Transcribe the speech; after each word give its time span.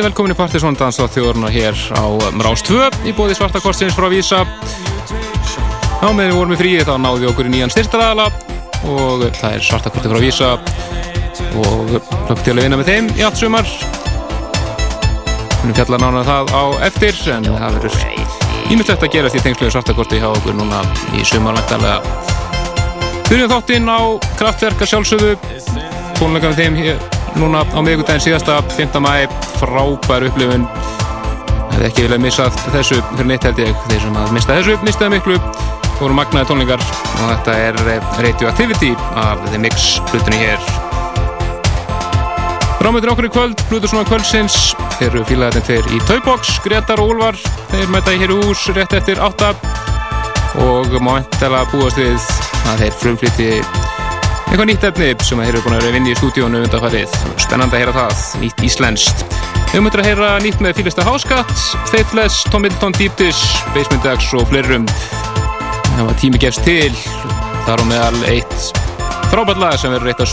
kvöldi, 0.00 0.08
velkomin 0.08 0.32
í 0.32 0.36
Partiðsvondans 0.38 0.96
á 0.96 1.04
þjóðurna 1.12 1.48
hér 1.52 1.76
á 1.92 2.04
Rás 2.40 2.62
2 2.64 2.88
í 3.04 3.12
bóði 3.12 3.34
Svartakorsins 3.36 3.92
frá 3.92 4.08
Vísa 4.08 4.38
á 6.00 6.08
meðan 6.08 6.30
við 6.30 6.36
vorum 6.38 6.54
í 6.54 6.58
fríi 6.60 6.84
þá 6.86 6.94
náðum 6.96 7.20
við 7.20 7.28
okkur 7.30 7.48
í 7.48 7.52
nýjan 7.52 7.72
styrtaræðala 7.74 8.30
og 8.88 9.26
það 9.36 9.56
er 9.58 9.66
Svartakorti 9.66 10.12
frá 10.12 10.20
Vísa 10.22 10.50
og 11.60 11.92
hlökk 11.92 12.40
til 12.46 12.54
að 12.54 12.62
vinna 12.62 12.78
með 12.80 12.88
þeim 12.88 13.10
í 13.12 13.26
allt 13.26 13.40
sumar. 13.40 13.68
Við 15.60 15.68
erum 15.68 15.76
fjallað 15.76 16.04
nána 16.06 16.24
það 16.30 16.54
á 16.56 16.64
eftir 16.88 17.20
en 17.34 17.50
það 17.50 17.76
verður 17.76 18.00
ímyndlegt 18.70 19.04
að 19.04 19.14
gerast 19.18 19.36
í 19.36 19.44
tengslu 19.44 19.68
Svartakorti 19.74 20.22
hjá 20.22 20.30
okkur 20.30 20.56
núna 20.56 20.80
í 21.12 21.26
sumarlægtalega 21.28 22.00
Byrjum 23.28 23.52
þáttinn 23.52 23.92
á 23.92 24.00
kraftverka 24.40 24.88
sjálfsögðu. 24.88 25.36
Tónleika 26.16 26.48
með 26.48 26.62
þeim 26.64 26.80
hér 26.80 27.08
núna 27.38 27.62
á 27.68 27.78
miðugundaginn 27.78 28.24
síðasta 28.30 28.62
5. 28.74 28.96
mæ, 29.04 29.28
frábær 29.60 30.26
upplifun. 30.28 30.66
Það 30.70 31.74
hefði 31.74 31.88
ekki 31.88 32.04
viljað 32.06 32.22
missað 32.24 32.60
þessu 32.74 33.00
fyrir 33.12 33.28
neitt 33.30 33.46
held 33.46 33.62
ég, 33.62 33.82
þeir 33.88 34.04
sem 34.04 34.20
að 34.20 34.32
mista 34.36 34.56
þessu 34.58 34.76
mistaði 34.86 35.14
miklu, 35.14 35.38
það 35.86 36.00
voru 36.00 36.16
magnaði 36.18 36.50
tónleikar 36.50 36.84
og 36.84 37.24
þetta 37.24 37.56
er 37.68 37.80
eh, 37.94 38.14
Radioactivity 38.26 38.94
af 39.20 39.44
The 39.50 39.60
Mix 39.62 39.90
hlutunni 40.10 40.40
hér. 40.42 40.70
Rámöður 42.80 43.12
okkur 43.12 43.28
í 43.28 43.32
kvöld, 43.34 43.62
svona 43.84 44.06
kvöldsins. 44.08 44.56
Þeir 44.96 45.10
eru 45.10 45.24
fílaðarinn 45.28 45.66
þeir 45.68 45.90
í 45.92 46.00
Taubox 46.08 46.54
Gretar 46.64 47.02
og 47.02 47.12
Úlvar, 47.14 47.38
þeir 47.72 47.92
mæta 47.92 48.16
í 48.16 48.20
hér 48.22 48.32
hús 48.32 48.66
rétt 48.76 48.96
eftir 48.96 49.20
8 49.20 49.52
og 50.64 50.96
má 51.04 51.18
endala 51.20 51.62
búast 51.70 52.00
við 52.00 52.16
að 52.72 52.82
þeir 52.84 52.96
frumfliti 53.02 53.50
eitthvað 54.50 54.66
nýtt 54.66 54.86
efni 54.88 55.10
sem 55.22 55.38
þeir 55.44 55.52
eru 55.52 55.62
búin 55.66 55.76
að 55.76 55.84
vera 55.84 55.94
vinni 55.98 56.14
í 56.14 56.18
stúdíónu 56.18 56.64
undanfarið. 56.64 57.20
Spennand 57.38 57.70
að 57.70 57.84
heyra 57.84 57.98
það, 58.00 58.24
nýtt 58.42 58.64
íslenskt. 58.66 59.29
Við 59.70 59.78
höfum 59.78 59.86
að 60.00 60.06
heyra 60.08 60.28
nýtt 60.42 60.62
með 60.64 60.80
Fílista 60.80 61.04
Háskatt, 61.06 61.52
Faithless, 61.92 62.40
Tom 62.50 62.64
Middleton, 62.66 62.90
Deep 62.98 63.14
Dish, 63.20 63.60
Basement 63.70 64.08
X 64.16 64.32
og 64.34 64.48
flerum. 64.50 64.82
Það 65.94 66.08
var 66.08 66.16
tími 66.18 66.40
gefst 66.42 66.64
til, 66.66 66.90
þar 67.68 67.78
á 67.78 67.84
meðal 67.86 68.24
eitt 68.32 68.72
frábært 69.30 69.60
lag 69.62 69.76
sem 69.78 69.94
verður 69.94 70.10
eitt 70.10 70.24
af 70.24 70.30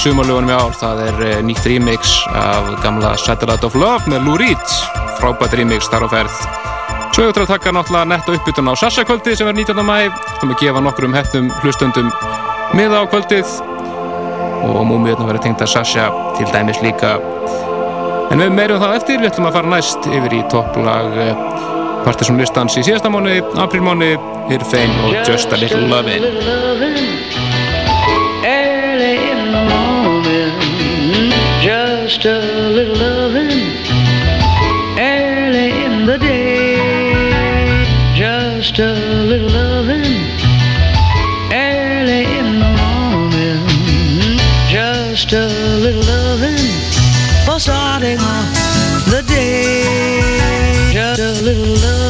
sumarlugunum 0.00 0.48
í 0.48 0.56
ár. 0.56 0.72
Það 0.80 1.02
er 1.10 1.20
eh, 1.26 1.42
nýtt 1.44 1.68
remix 1.68 2.14
af 2.32 2.70
gamla 2.80 3.12
Satellite 3.20 3.68
of 3.68 3.76
Love 3.76 4.08
með 4.08 4.30
Lou 4.30 4.40
Reed. 4.40 4.74
Frábært 5.20 5.58
remix 5.60 5.92
þar 5.92 6.08
á 6.08 6.16
ferð. 6.16 6.40
Svo 7.12 7.28
hefur 7.28 7.36
við 7.36 7.44
að 7.44 7.52
taka 7.52 7.76
náttúrulega 7.76 8.10
nett 8.14 8.32
á 8.32 8.34
uppbytun 8.38 8.72
á 8.72 8.74
Sassa 8.80 9.04
kvöldi 9.04 9.36
sem 9.36 9.52
er 9.52 9.60
19. 9.60 9.84
mæ. 9.84 10.08
Þú 10.08 10.38
ætlum 10.38 10.56
að 10.56 10.64
gefa 10.64 10.86
nokkrum 10.88 11.20
hefnum 11.20 11.52
hlustundum 11.60 12.08
miða 12.72 13.04
á 13.04 13.10
kvöldið 13.12 13.54
og 14.64 14.82
múmiðurna 14.88 15.28
verið 15.28 15.50
tengt 15.50 15.68
að 15.68 15.74
Sasha 15.76 16.08
til 16.40 16.48
dæmis 16.48 16.80
líka 16.80 17.18
en 18.34 18.40
við 18.42 18.54
meirum 18.56 18.80
það 18.82 18.96
eftir, 18.98 19.20
við 19.22 19.28
ætlum 19.30 19.46
að 19.46 19.56
fara 19.58 19.70
næst 19.70 20.06
yfir 20.10 20.32
í 20.34 20.40
topplag 20.50 21.18
eh, 21.22 21.42
Partiðsson 22.04 22.40
listans 22.40 22.74
í 22.76 22.82
síðasta 22.82 23.10
mánu, 23.12 23.36
aprilmánu 23.62 24.10
Irfein 24.52 24.90
og 25.06 25.14
Just 25.22 25.54
a 25.54 25.60
Little 25.60 25.86
Lovin' 25.86 26.26
Early 28.44 29.14
in 29.30 29.54
the 29.54 29.62
morning 29.70 31.30
Just 31.62 32.26
a 32.26 32.34
little 32.74 32.98
lovin' 32.98 33.54
Early 34.98 35.70
in 35.84 36.06
the 36.06 36.18
day. 36.18 37.86
Just 38.14 38.78
a 38.78 38.92
little 39.30 39.48
lovin' 39.48 39.73
starting 47.58 48.18
off 48.18 49.04
the 49.06 49.22
day. 49.28 50.90
Just 50.92 51.20
a 51.20 51.42
little 51.42 51.74
loving 51.74 52.03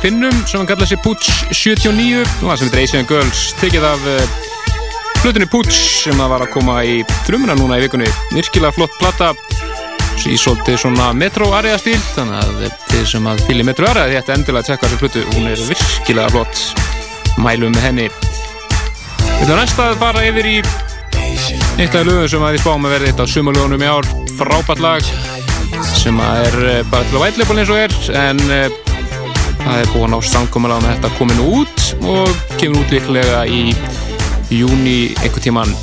finnum 0.00 0.36
sem 0.48 0.60
hann 0.60 0.68
kallaði 0.68 0.94
sér 0.94 1.02
Putsch 1.04 1.50
79 1.52 2.22
og 2.24 2.46
það 2.46 2.56
sem 2.56 2.70
heitir 2.70 2.82
Asian 2.84 3.08
Girls 3.10 3.42
tekið 3.60 3.86
af 3.90 4.06
flutunni 5.20 5.48
Putsch 5.52 5.80
sem 6.06 6.16
það 6.16 6.32
var 6.32 6.44
að 6.46 6.52
koma 6.54 6.78
í 6.88 7.00
drömmuna 7.26 7.56
núna 7.58 7.76
í 7.76 7.84
vikunni. 7.84 8.08
Virkilega 8.32 8.72
flott 8.76 8.96
platta 9.00 9.34
í 10.28 10.36
svolítið 10.40 10.78
svona 10.82 11.10
metro-area 11.16 11.78
stíl 11.80 11.98
þannig 12.14 12.40
að 12.40 12.78
þið 12.90 13.06
sem 13.12 13.28
að 13.30 13.42
fylgja 13.48 13.66
metro-area 13.70 14.08
þetta 14.12 14.36
endilega 14.36 14.68
tjekka 14.68 14.90
þessu 14.90 15.00
hlutu, 15.04 15.24
hún 15.34 15.48
er 15.52 15.64
virkilega 15.68 16.32
flott. 16.34 16.64
Mælum 17.40 17.76
með 17.76 17.86
henni. 17.88 18.08
Við 19.20 19.46
ætlum 19.46 19.60
næst 19.60 19.80
að 19.80 19.96
fara 20.00 20.24
yfir 20.28 20.48
í 20.50 20.56
eitt 21.80 21.96
af 21.96 22.04
lögum 22.04 22.28
sem 22.28 22.44
að 22.44 22.56
við 22.56 22.64
spáum 22.64 22.88
að 22.88 22.94
verði 22.96 23.12
eitt 23.12 23.24
af 23.24 23.32
sumalögunum 23.32 23.84
í 23.84 23.88
ár. 23.88 24.08
Frábært 24.36 24.84
lag 24.84 25.12
sem 25.96 26.20
að 26.20 26.46
er 26.48 26.62
eh, 26.74 26.84
bara 26.90 27.08
til 27.08 27.20
að 27.20 27.26
vætleipal 27.26 27.60
eins 27.60 27.72
og 27.72 27.80
er 27.80 27.94
en 28.20 28.40
uh, 28.48 28.89
það 29.64 29.80
er 29.80 29.90
búin 29.94 30.16
á 30.16 30.20
samkomalega 30.24 30.84
með 30.84 30.94
þetta 30.96 31.12
komin 31.18 31.42
út 31.44 31.88
og 32.10 32.44
kemur 32.60 32.82
út 32.82 32.94
líklega 32.94 33.42
í 33.46 33.62
júni 34.50 34.98
einhver 35.20 35.44
tíman 35.44 35.74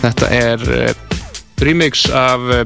þetta 0.00 0.30
er 0.36 0.64
uh, 0.68 1.20
remix 1.64 2.08
af 2.12 2.48
uh, 2.50 2.64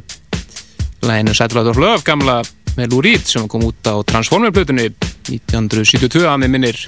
læginu 1.07 1.35
Satellite 1.35 1.71
of 1.71 1.81
Love 1.81 2.07
gamla 2.07 2.41
Lou 2.87 3.01
Reed 3.03 3.27
sem 3.27 3.49
kom 3.51 3.65
út 3.67 3.91
á 3.91 3.99
Transformer-plötunni 4.07 4.87
1972 5.33 6.23
að 6.29 6.45
með 6.45 6.53
minnir. 6.55 6.79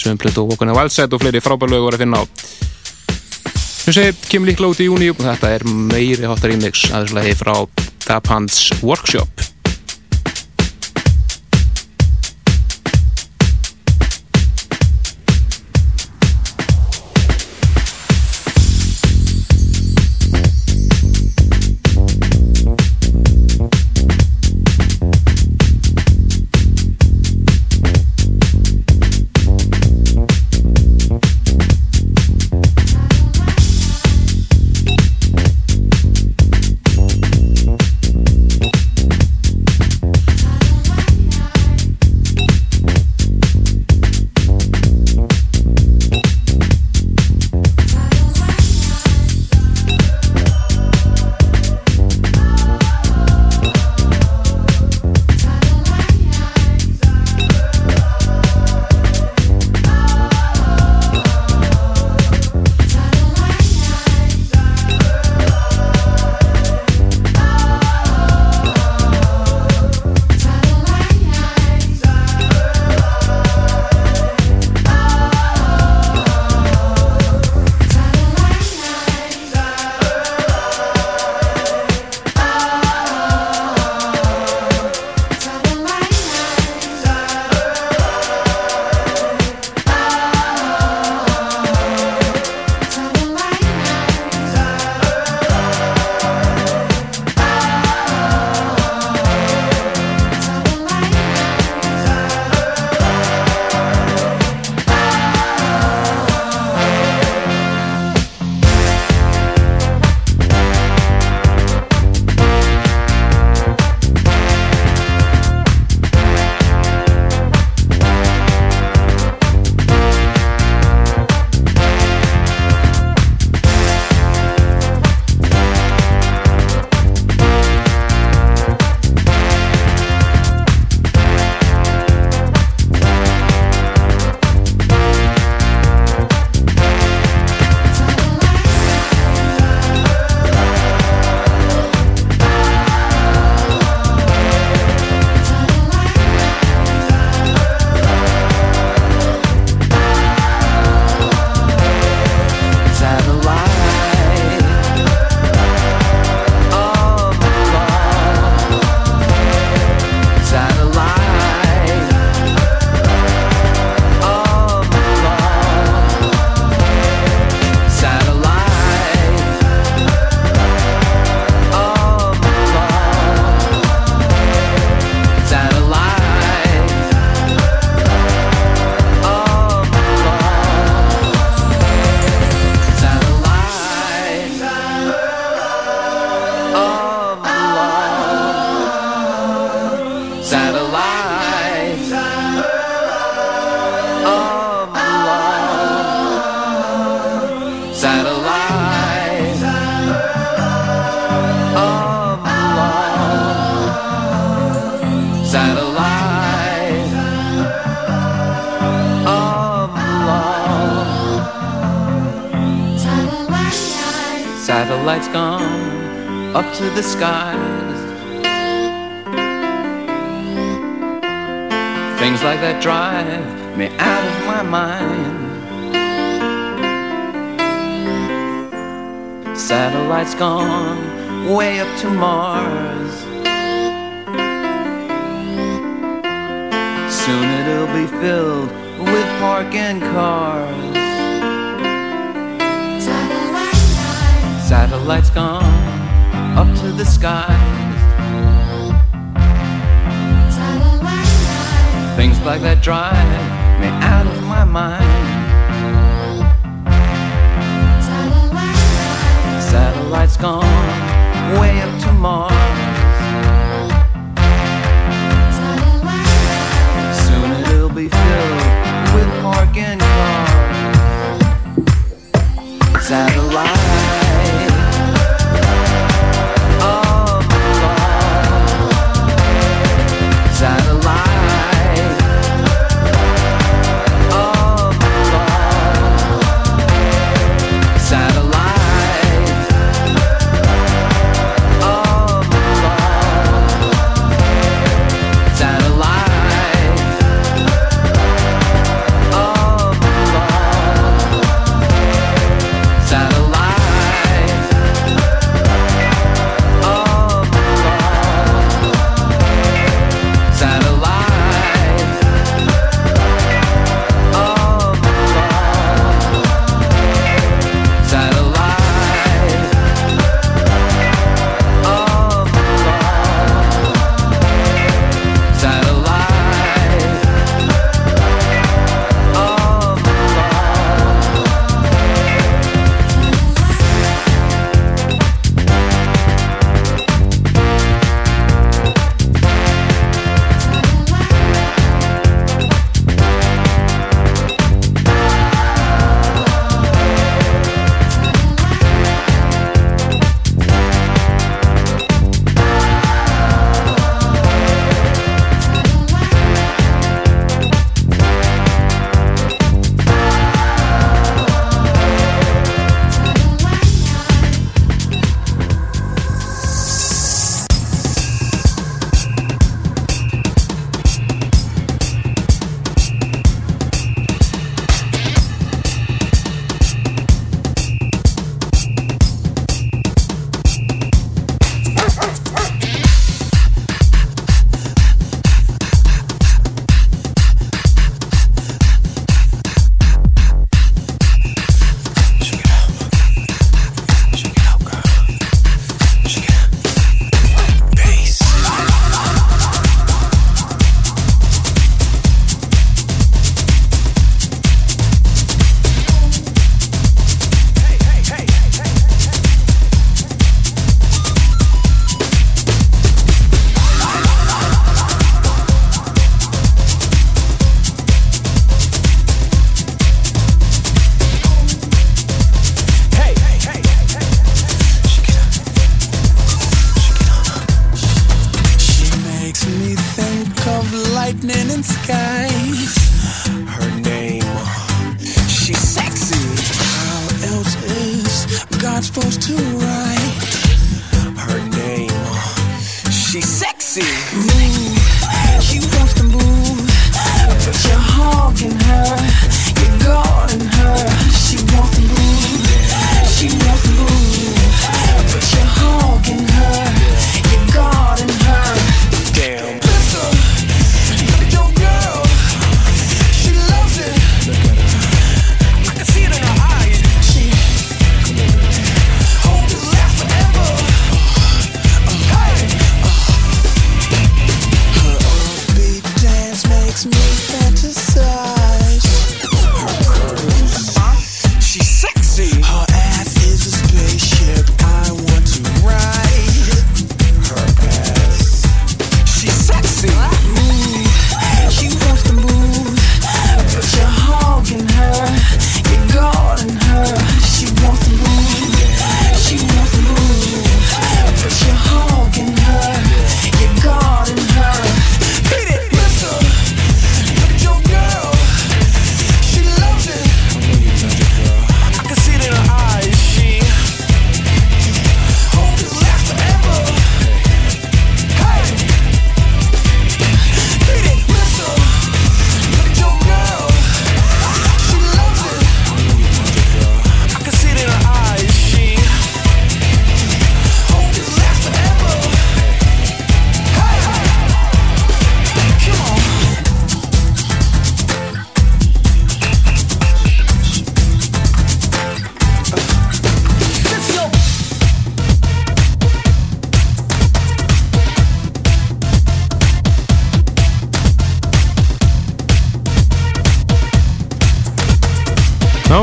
Sem 0.00 0.18
plötu 0.18 0.42
og 0.42 0.56
okkurna 0.56 0.74
Wildside 0.74 1.14
og 1.14 1.22
fleiri 1.22 1.42
frábærlögu 1.44 1.86
var 1.86 1.96
að 1.96 2.02
finna 2.02 2.22
á. 2.22 2.24
Sem 3.82 3.94
segir, 3.94 4.18
kemur 4.30 4.50
líklega 4.50 4.74
út 4.74 4.82
í 4.82 4.88
júni 4.88 5.12
og 5.14 5.22
þetta 5.22 5.54
er 5.54 5.66
meiri 5.66 6.26
hotar 6.26 6.50
remix 6.50 6.88
aðeins 6.90 7.38
frá 7.38 7.54
Tapans 8.02 8.64
Workshop 8.82 9.51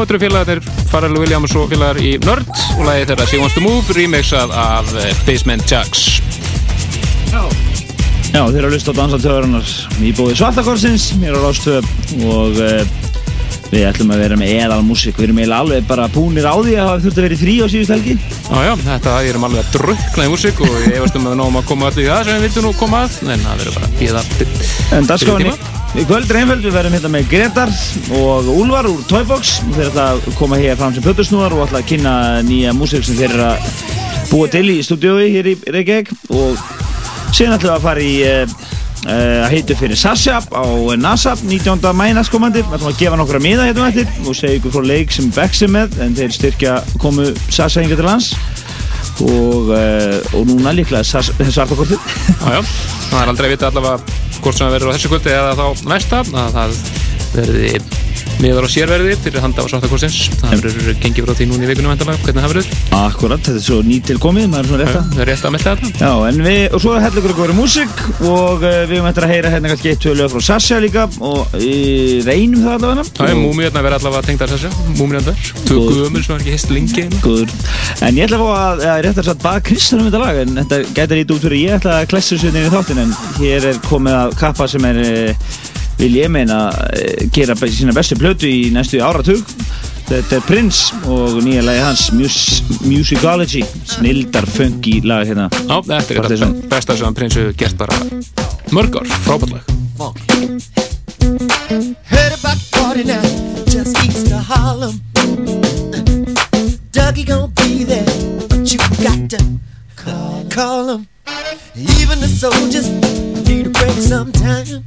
Eru 0.09 0.17
félagarnir 0.23 0.63
Pharrell 0.89 1.19
Williams 1.21 1.51
og 1.53 1.67
félagar 1.69 1.99
í 2.01 2.15
Nerd 2.23 2.47
og 2.49 2.85
lagið 2.87 3.11
þeirra 3.11 3.27
She 3.29 3.41
Wants 3.41 3.57
to 3.57 3.61
Move 3.61 3.93
remixað 3.93 4.53
af 4.57 4.89
eh, 4.97 5.11
Basement 5.27 5.69
Jaxx 5.69 6.07
Já, 8.29 8.43
þeir 8.45 8.59
eru 8.59 8.67
að 8.67 8.73
lusta 8.75 8.93
á 8.93 8.99
dansatöðurinnar 8.99 9.69
í 10.05 10.11
bóði 10.17 10.35
Svartakorsins, 10.37 11.07
mér 11.17 11.37
á 11.37 11.41
Rástöð 11.41 11.87
og 12.25 12.57
uh, 12.61 12.83
við 13.69 13.85
ætlum 13.89 14.13
að 14.13 14.21
vera 14.23 14.37
með 14.37 14.51
eðal 14.53 14.81
músík. 14.85 15.17
Við 15.17 15.29
erum 15.29 15.41
eiginlega 15.41 15.63
alveg 15.65 15.87
bara 15.89 16.05
búnir 16.13 16.45
á 16.45 16.53
því 16.57 16.75
að 16.75 16.89
hafa 16.89 17.01
þurft 17.05 17.17
að 17.19 17.25
vera 17.25 17.37
í 17.37 17.39
frí 17.41 17.55
á 17.57 17.65
síðust 17.73 17.93
helgi. 17.95 18.15
Já, 18.19 18.59
já, 18.65 18.73
þetta, 18.85 19.15
ég 19.25 19.33
erum 19.33 19.47
alveg 19.49 19.65
að 19.65 19.73
drukna 19.77 20.27
í 20.27 20.31
músík 20.33 20.61
og 20.65 20.77
ég 20.77 20.99
efast 20.99 21.17
um 21.17 21.25
að 21.25 21.35
við 21.35 21.41
náum 21.41 21.59
að 21.61 21.67
koma 21.71 21.89
allir 21.89 22.05
í 22.05 22.09
það 22.09 22.23
sem 22.29 22.37
við 22.39 22.47
vildum 22.47 22.69
nú 22.69 22.75
koma 22.79 23.03
að 23.05 23.19
en 23.25 23.45
það 23.45 23.63
verður 23.63 23.77
bara 23.79 23.89
að 23.89 23.99
býða 24.01 24.23
En 24.97 25.09
dagskráinni, 25.09 25.57
í 25.97 26.04
kvöld 26.06 26.30
einföld, 26.30 26.62
við 26.62 26.75
verðum 26.75 26.95
hérna 26.97 27.10
með 27.13 27.30
Gretar 27.32 27.71
og 28.19 28.49
Úlfar 28.54 28.89
úr 28.89 28.99
Toybox. 29.10 29.56
Þeir 29.73 29.88
ætla 29.89 30.06
að 30.13 30.28
koma 30.38 30.60
hér 30.60 30.78
fram 30.78 30.93
sem 30.93 31.06
pötusnúðar 31.06 31.56
og 31.58 31.63
ætla 31.65 31.82
að 31.82 31.88
kynna 31.89 32.13
nýja 32.45 32.73
músík 32.78 33.08
sem 33.08 33.17
þeir 33.17 33.34
eru 33.34 33.47
að 33.47 33.71
búa 34.30 34.49
til 34.54 34.67
í 34.69 34.78
stúdiói 34.86 35.32
hér 35.34 35.49
í 35.49 35.56
Reykjavík 35.65 36.12
og 36.38 36.62
síðan 37.34 37.62
við 37.63 37.73
að 37.73 37.88
fara 37.88 38.06
í 38.06 38.13
uh, 38.28 38.54
uh, 39.08 39.39
að 39.45 39.49
heitu 39.56 39.78
fyrir 39.80 39.99
Sasha 39.99 40.38
á 40.45 40.65
NASAP 41.02 41.41
19. 41.47 41.82
mæ 41.97 42.06
næstkomandi 42.19 42.62
við 42.62 42.78
ætlum 42.78 42.91
að 42.93 43.02
gefa 43.02 43.19
nokkra 43.19 43.43
miða 43.43 43.67
hérna 43.69 43.89
eftir 43.89 44.30
og 44.30 44.38
segja 44.38 44.60
ykkur 44.60 44.75
frá 44.78 44.88
leik 44.91 45.13
sem 45.15 45.34
Bex 45.34 45.65
er 45.65 45.73
með 45.73 45.99
en 46.06 46.15
þeir 46.17 46.38
styrkja 46.38 46.80
komu 47.02 47.32
hinga 47.49 47.97
til 47.97 48.06
lands 48.06 48.32
og, 49.25 49.73
uh, 49.73 50.38
og 50.38 50.47
núna 50.54 50.73
líklega 50.78 51.04
já, 52.54 52.60
það 53.10 53.21
er 53.23 53.34
aldrei 53.34 53.54
vita 53.56 53.73
allavega 53.73 54.18
hvort 54.43 54.58
sem 54.58 54.65
það 54.65 54.75
verður 54.78 54.91
á 54.91 54.95
þessu 54.95 55.12
kvöldi 55.13 55.34
eða 55.36 55.56
þá 55.60 55.88
næsta 55.89 56.21
að 56.23 56.58
það 56.58 56.78
verði 57.36 57.73
miðar 58.39 58.65
á 58.65 58.69
sérverði 58.71 59.15
fyrir 59.19 59.43
handa 59.43 59.63
á 59.63 59.67
svartakorsins 59.69 60.17
það 60.39 60.63
verður 60.63 60.99
gengið 61.04 61.25
frá 61.28 61.34
því 61.36 61.45
núna 61.49 61.65
í 61.65 61.69
vikunum 61.69 61.91
endalega 61.93 62.23
hvernig 62.23 62.43
það 62.43 62.52
verður? 62.54 62.67
Akkurat, 62.99 63.41
þetta 63.43 63.60
er 63.60 63.65
svo 63.65 63.78
nýtil 63.86 64.17
komið, 64.23 64.45
maður 64.54 64.63
er 64.63 64.69
svona 64.69 64.84
rétt 64.84 64.95
að 64.95 65.10
Það 65.10 65.23
er 65.23 65.28
rétt 65.30 65.43
að 65.45 65.54
melda 65.56 65.69
þetta. 65.80 65.89
Já, 65.99 66.12
en 66.30 66.38
við, 66.45 66.62
og 66.75 66.80
svo 66.84 66.91
heldur 67.04 67.21
ykkur 67.23 67.34
að 67.34 67.43
vera 67.43 67.58
músík 67.58 67.95
og 68.30 68.58
uh, 68.63 68.69
við 68.89 68.95
höfum 68.95 69.10
eftir 69.10 69.23
að 69.25 69.34
heyra 69.34 69.52
hérna 69.54 69.71
kannski 69.73 69.89
eitt 69.91 70.02
tvö 70.04 70.12
lög 70.15 70.30
frá 70.34 70.41
Sasha 70.49 70.78
líka 70.84 71.04
og 71.19 71.41
uh, 71.58 71.63
reynum 72.28 72.62
það 72.63 72.73
allavega. 72.75 73.04
Það 73.19 73.28
er 73.34 73.38
múmiðarna 73.39 73.80
að 73.80 73.86
vera 73.89 73.97
allavega 73.99 74.23
tengdar 74.30 74.49
þessu 74.54 74.69
múmiðarnar, 74.99 75.38
tvö 75.65 75.75
Góð. 75.75 75.89
guðumur 75.89 76.21
sem 76.25 76.34
var 76.36 76.41
ekki 76.43 76.56
hist 76.56 76.69
lengi. 76.73 77.04
Hérna. 77.10 77.45
En 78.06 78.13
ég 78.19 78.23
ætla 78.30 78.38
að 78.38 78.43
fá 78.45 78.52
að, 78.60 78.78
rétt 79.08 79.19
að 79.23 79.43
baka 79.43 79.65
Kristján 79.69 79.99
um 80.04 80.08
þetta 80.10 80.23
lag 80.23 80.36
en 80.45 80.52
þetta 80.62 80.75
gæti 80.93 81.13
lítið 81.19 81.36
út 81.36 81.43
fyrir 81.47 81.60
ég 81.65 81.71
ætla 81.80 81.91
að 81.99 82.10
klessa 82.13 82.36
vil 85.99 86.15
ég 86.21 86.31
meina 86.31 86.69
uh, 86.71 87.27
gera 87.35 87.55
sína 87.59 87.95
bestu 87.95 88.17
plötu 88.19 88.49
í 88.49 88.69
næstu 88.75 89.03
áratug 89.03 89.43
Þetta 90.09 90.39
er 90.39 90.45
Prince 90.47 90.95
og 91.05 91.35
nýja 91.45 91.62
lagi 91.62 91.83
hans 91.85 92.07
Mus 92.17 92.38
Musicology 92.81 93.62
snildar 93.85 94.47
funky 94.49 94.95
lag 95.05 95.27
hérna 95.29 95.45
Já, 95.53 95.75
þetta 95.85 96.15
er 96.15 96.29
þetta 96.33 96.49
besta 96.71 96.97
sem 96.97 97.05
hann 97.05 97.17
prinsu 97.19 97.51
gert 97.59 97.77
bara 97.77 97.99
mörg 98.73 98.97
ár, 99.03 99.13
frábært 99.27 99.53
lag 99.53 99.77
Heard 102.09 102.33
about 102.33 102.57
the 102.57 102.69
party 102.71 103.03
now, 103.03 103.21
just 103.65 103.97
east 104.05 104.31
of 104.31 104.45
Harlem. 104.47 105.01
Dougie 106.91 107.25
gon' 107.25 107.51
be 107.55 107.83
there, 107.83 108.05
but 108.47 108.71
you 108.71 108.79
got 109.03 109.29
to 109.29 109.59
call, 109.95 110.45
call 110.49 110.89
him. 110.89 111.07
Even 111.75 112.19
the 112.19 112.27
soldiers 112.27 112.89
need 113.47 113.67
a 113.67 113.69
break 113.69 113.91
sometime. 113.91 114.83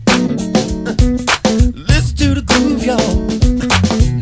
Listen 1.01 2.17
to 2.17 2.35
the 2.35 2.43
groove, 2.47 2.85
y'all. 2.85 3.17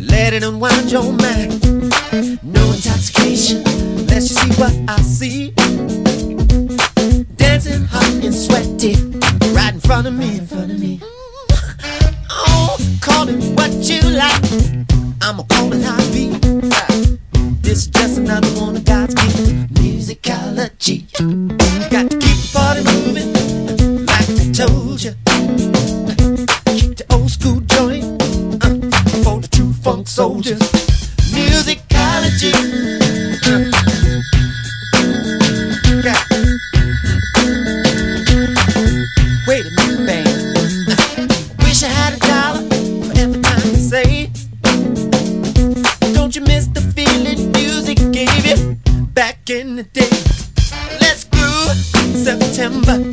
Let 0.07 0.33
it 0.33 0.43
unwind 0.43 0.91
your 0.91 1.11
mind. 1.11 1.63
No 2.43 2.71
intoxication, 2.71 3.63
unless 3.65 4.29
you 4.29 4.35
see 4.37 4.53
what 4.61 4.73
I 4.87 5.01
see. 5.01 5.51
Dancing 7.35 7.85
hot 7.85 8.23
and 8.23 8.33
sweaty, 8.33 8.95
right 9.53 9.73
in 9.73 9.79
front 9.79 10.07
of 10.07 10.13
me, 10.13 10.37
in 10.37 10.47
front 10.47 10.71
of 10.71 10.79
me. 10.79 10.99
Oh, 12.29 12.77
call 13.01 13.27
it 13.29 13.41
what 13.57 13.71
you 13.89 14.01
like. 14.11 14.43
I'ma 15.21 15.43
call 15.43 15.73
it 15.73 15.83
how 15.83 15.97
it 15.99 16.11
be. 16.13 16.29
This 17.61 17.79
is 17.79 17.87
just 17.87 18.17
another 18.17 18.49
one 18.59 18.75
of 18.77 18.85
God's 18.85 19.15
gifts. 19.15 19.51
Musicology. 19.79 21.07
Got 21.89 22.11
to 22.11 22.17
keep 22.17 22.37
the 22.37 22.49
party 22.53 22.81
moving, 22.83 23.33
soldiers. 30.11 30.59
Musicology. 31.31 32.51
Yeah. 36.03 36.19
Wait 39.47 39.65
a 39.65 39.71
minute, 39.77 40.05
babe. 40.05 41.27
Wish 41.63 41.83
I 41.83 41.87
had 41.87 42.13
a 42.13 42.19
dollar 42.27 42.63
for 43.05 43.17
every 43.19 43.41
time 43.41 43.61
you 43.69 43.75
say. 43.77 44.29
Don't 46.13 46.35
you 46.35 46.41
miss 46.41 46.67
the 46.67 46.81
feeling 46.93 47.53
music 47.53 47.99
gave 48.11 48.45
you 48.45 48.75
back 49.13 49.49
in 49.49 49.77
the 49.77 49.83
day? 49.83 50.09
Let's 50.99 51.23
groove 51.23 51.77
September. 52.17 53.10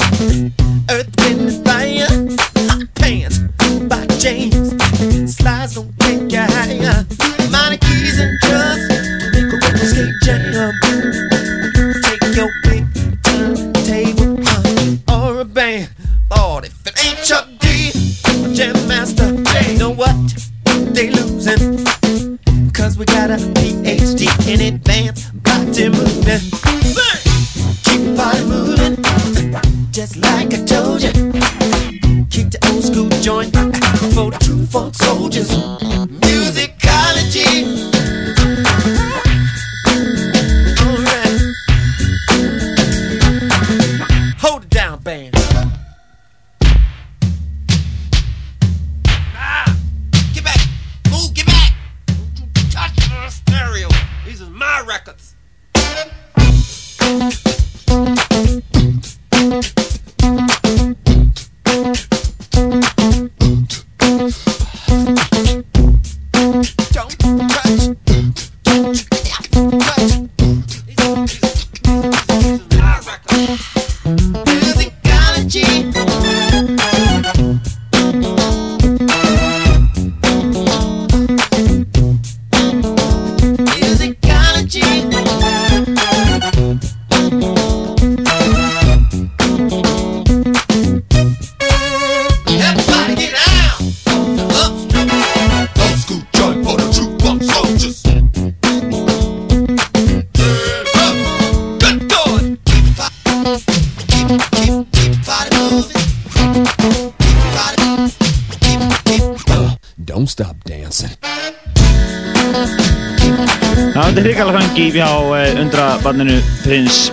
Undrabarninu 116.09 116.41
Prins 116.63 117.11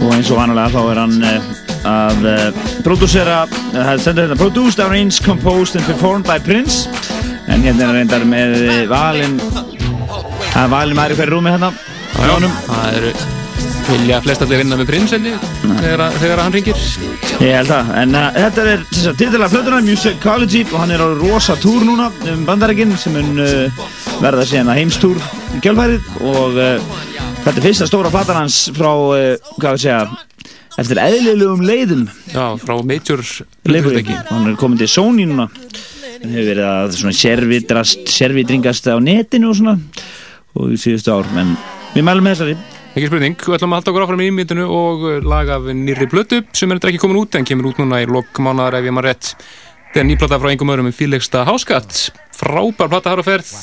og 0.00 0.10
eins 0.12 0.30
og 0.32 0.38
vanalega 0.40 0.72
þá 0.74 0.80
er 0.90 0.98
hann 1.00 1.22
uh, 1.24 1.46
að 1.88 2.26
uh, 2.28 2.60
prodúsera, 2.84 3.38
það 3.72 3.92
uh, 3.94 4.00
stendur 4.02 4.26
hérna 4.26 4.38
Produced, 4.40 4.82
Arranged, 4.84 5.24
Composed 5.24 5.78
and 5.78 5.86
Performed 5.88 6.28
by 6.28 6.36
Prince. 6.44 6.88
En 7.48 7.64
hérna 7.64 7.86
er 7.86 7.88
hann 7.88 7.98
reyndar 7.98 8.24
með 8.28 8.56
valin 8.90 9.38
það 9.40 10.62
er 10.62 10.72
valin 10.72 10.98
maður 10.98 11.14
í 11.14 11.18
hverju 11.20 11.34
rúmi 11.34 11.54
hérna 11.54 11.70
Það 12.20 12.98
eru 12.98 13.12
vilja 13.90 14.20
flest 14.22 14.44
allir 14.44 14.60
vinna 14.60 14.76
með 14.78 14.92
heldur 15.00 15.46
þegar, 15.80 16.02
þegar 16.20 16.42
hann 16.44 16.54
ringir 16.54 16.82
Ég 17.40 17.54
held 17.56 17.72
það, 17.72 17.92
en 18.02 18.18
þetta 18.36 18.66
er 18.74 18.84
titilega 18.92 19.48
flötuna, 19.50 19.80
Musicology 19.86 20.66
og 20.68 20.76
hann 20.82 20.92
er 20.94 21.02
á 21.02 21.08
rosa 21.16 21.56
túr 21.58 21.86
núna 21.88 22.10
um 22.30 22.44
bandarækinn 22.46 22.92
sem 23.00 23.16
mun 23.16 23.40
uh, 23.42 23.88
verða 24.20 24.44
síðan 24.46 24.74
að 24.74 24.82
heimstúr 24.82 25.24
í 25.56 25.62
kjálfærið 25.64 26.12
og 26.20 26.60
þetta 27.40 27.56
er 27.56 27.64
fyrsta 27.64 27.86
stóra 27.88 28.10
platan 28.12 28.38
hans 28.42 28.56
frá, 28.76 28.90
uh, 28.90 29.52
hvað 29.56 29.76
við 29.76 29.84
segja, 29.84 30.00
eftir 30.80 31.00
eðlilegum 31.02 31.62
leiðum 31.66 32.02
Já, 32.30 32.44
frá 32.60 32.74
Major 32.86 33.22
leifurleiki. 33.68 34.16
Hann 34.30 34.50
er 34.50 34.58
komin 34.60 34.80
til 34.80 34.90
Sony 34.90 35.26
núna, 35.28 35.48
hann 36.20 36.34
hefur 36.36 36.50
verið 36.52 36.66
að 36.68 38.04
servitringast 38.10 38.90
á 38.92 38.96
netinu 39.02 39.50
og 39.52 39.58
svona 39.60 39.76
og 40.58 40.74
í 40.74 40.78
síðustu 40.80 41.14
ár, 41.14 41.28
menn 41.36 41.56
við 41.94 42.06
mælum 42.06 42.26
með 42.26 42.36
þessari. 42.36 42.58
Ekki 42.90 43.06
spurning, 43.06 43.36
við 43.38 43.54
ætlum 43.54 43.74
að 43.74 43.78
halda 43.78 43.92
okkur 43.92 44.04
áfram 44.06 44.22
í 44.24 44.30
myndinu 44.34 44.64
og 44.66 45.04
uh, 45.06 45.18
lag 45.22 45.50
af 45.54 45.68
nýrri 45.70 46.08
blötu 46.10 46.42
sem 46.56 46.72
er 46.74 46.82
ekki 46.82 47.02
komin 47.02 47.20
út 47.22 47.38
en 47.38 47.46
kemur 47.46 47.70
út 47.70 47.78
núna 47.82 48.02
í 48.02 48.08
lokmánaðar 48.10 48.80
ef 48.80 48.88
ég 48.88 48.96
maður 48.96 49.12
rétt. 49.12 49.34
Þetta 49.90 50.02
er 50.02 50.06
nýplata 50.06 50.38
frá 50.38 50.50
einhverjum 50.50 50.74
öðrum 50.74 50.90
með 50.90 50.98
fílegsta 50.98 51.44
háskatt. 51.46 52.10
Frábær 52.34 52.90
plata 52.90 53.14
har 53.14 53.22
á 53.22 53.24
ferð. 53.26 53.54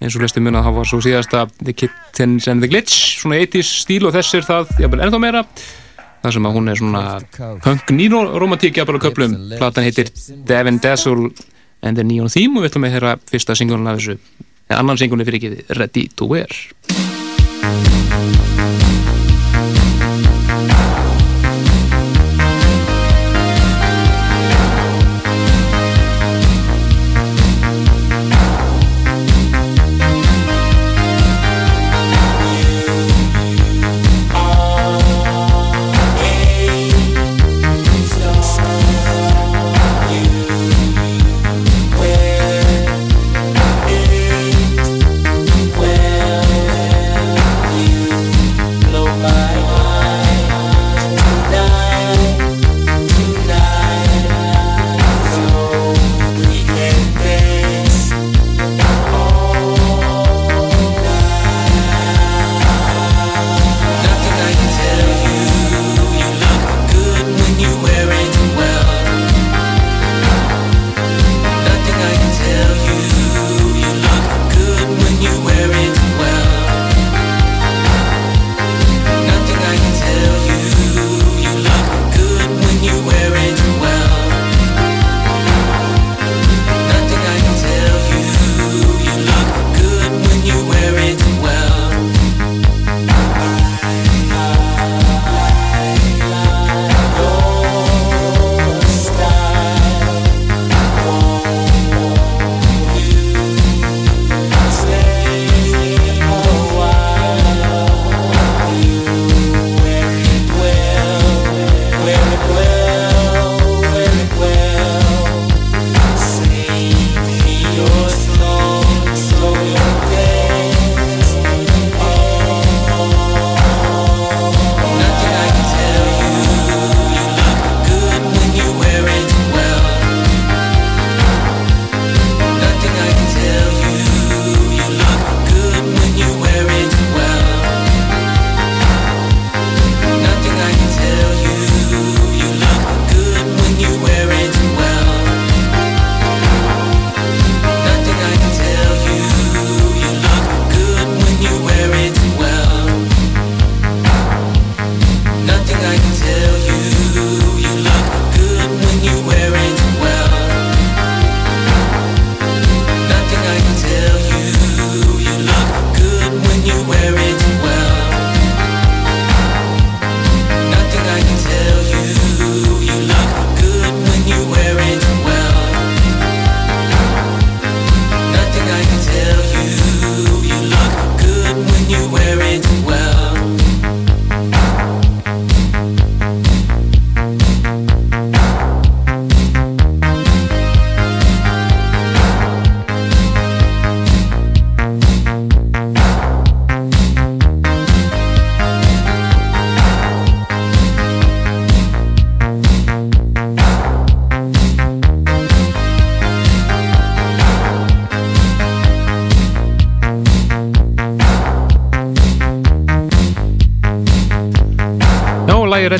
Eins 0.00 0.14
og 0.16 0.22
flesti 0.22 0.40
mun 0.40 0.56
að 0.56 0.64
það 0.64 0.76
var 0.78 0.88
svo 0.88 0.98
síðasta 1.04 1.44
The 1.60 1.74
Kittens 1.76 2.48
and 2.48 2.64
the 2.64 2.70
Glitch, 2.72 3.18
svona 3.20 3.36
80s 3.42 3.72
stíl 3.82 4.06
og 4.08 4.14
þess 4.16 4.38
er 4.38 4.46
það 4.46 4.74
jafnvel 4.80 5.02
ennþá 5.04 5.20
meira. 5.20 5.42
Það 6.20 6.36
sem 6.36 6.48
að 6.48 6.56
hún 6.56 6.72
er 6.72 6.80
svona 6.80 7.02
punk 7.64 7.92
nýromantík 7.96 8.80
jafnvel 8.80 8.96
á 8.96 9.04
köplum. 9.04 9.36
Platan 9.60 9.84
heitir 9.84 10.12
Devin 10.48 10.80
Dazzle 10.80 11.28
and 11.84 12.00
the 12.00 12.04
Neon 12.04 12.32
Theme 12.32 12.56
og 12.56 12.64
við 12.64 12.72
ætlum 12.72 12.88
að 12.88 12.96
heyra 12.96 13.16
fyrsta 13.28 13.56
singulun 13.56 13.92
af 13.92 14.00
þessu, 14.00 14.16
eða 14.70 14.80
annan 14.80 15.00
singulun 15.00 15.28
fyrir 15.28 15.40
ekki, 15.40 15.64
Ready 15.76 16.08
to 16.16 16.32
Wear. 16.32 16.48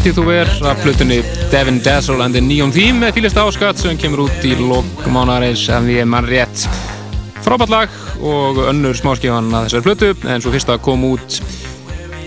Ready 0.00 0.14
to 0.16 0.22
Wear 0.24 0.48
af 0.64 0.78
flutunni 0.80 1.18
Devin 1.52 1.80
Dazzle 1.84 2.24
and 2.24 2.32
the 2.32 2.40
Neon 2.40 2.70
Theme 2.72 3.02
með 3.02 3.18
fýlista 3.18 3.42
áskatt 3.44 3.82
sem 3.82 3.98
kemur 4.00 4.22
út 4.22 4.46
í 4.48 4.54
lokmánareins 4.56 5.66
ef 5.68 5.88
ég 5.92 6.06
mann 6.08 6.24
rétt. 6.24 6.62
Frábært 7.44 7.68
lag 7.68 7.98
og 8.24 8.62
önnur 8.70 8.96
smáskifan 8.96 9.52
að 9.52 9.66
þessari 9.66 9.84
flutu 9.84 10.08
en 10.24 10.40
svo 10.40 10.54
fyrsta 10.54 10.78
kom 10.80 11.04
út 11.04 11.36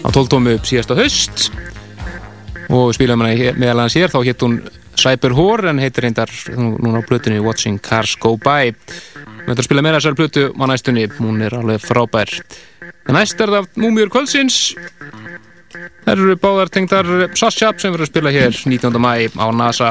á 0.05 0.07
12 0.13 0.29
tómu 0.35 0.53
síðasta 0.61 0.99
höst 0.99 1.47
og 2.69 2.93
spilaðum 2.93 3.25
hana 3.25 3.57
meðal 3.57 3.87
hans 3.87 3.97
hér 3.97 4.13
þá 4.13 4.19
hétt 4.21 4.45
hún 4.45 4.59
Cyber 4.93 5.33
Whore 5.33 5.73
en 5.73 5.81
heitir 5.81 6.05
reyndar 6.05 6.29
núna 6.53 7.01
á 7.01 7.07
flutunni 7.09 7.41
Watching 7.41 7.81
Cars 7.81 8.13
Go 8.21 8.35
By. 8.37 8.69
Við 8.69 9.49
ætlum 9.49 9.57
að 9.57 9.65
spila 9.65 9.81
meira 9.81 9.97
þessari 9.97 10.21
flutu 10.21 10.45
á 10.53 10.63
næstunni, 10.69 11.09
hún 11.17 11.41
er 11.41 11.57
alveg 11.57 11.81
frábær. 11.81 12.37
En 13.09 13.17
næst 13.17 13.41
er 13.41 13.49
það 13.49 13.65
Múmiur 13.81 14.13
Kvöldsins 14.13 14.75
Það 16.13 16.19
eru 16.27 16.33
báðar 16.37 16.69
tengdar 16.69 17.07
Sasha 17.33 17.71
sem 17.81 17.89
verður 17.89 18.05
að 18.05 18.09
spila 18.11 18.31
hér 18.35 18.57
19. 18.69 18.97
mæ 19.01 19.33
á 19.33 19.49
NASA. 19.49 19.87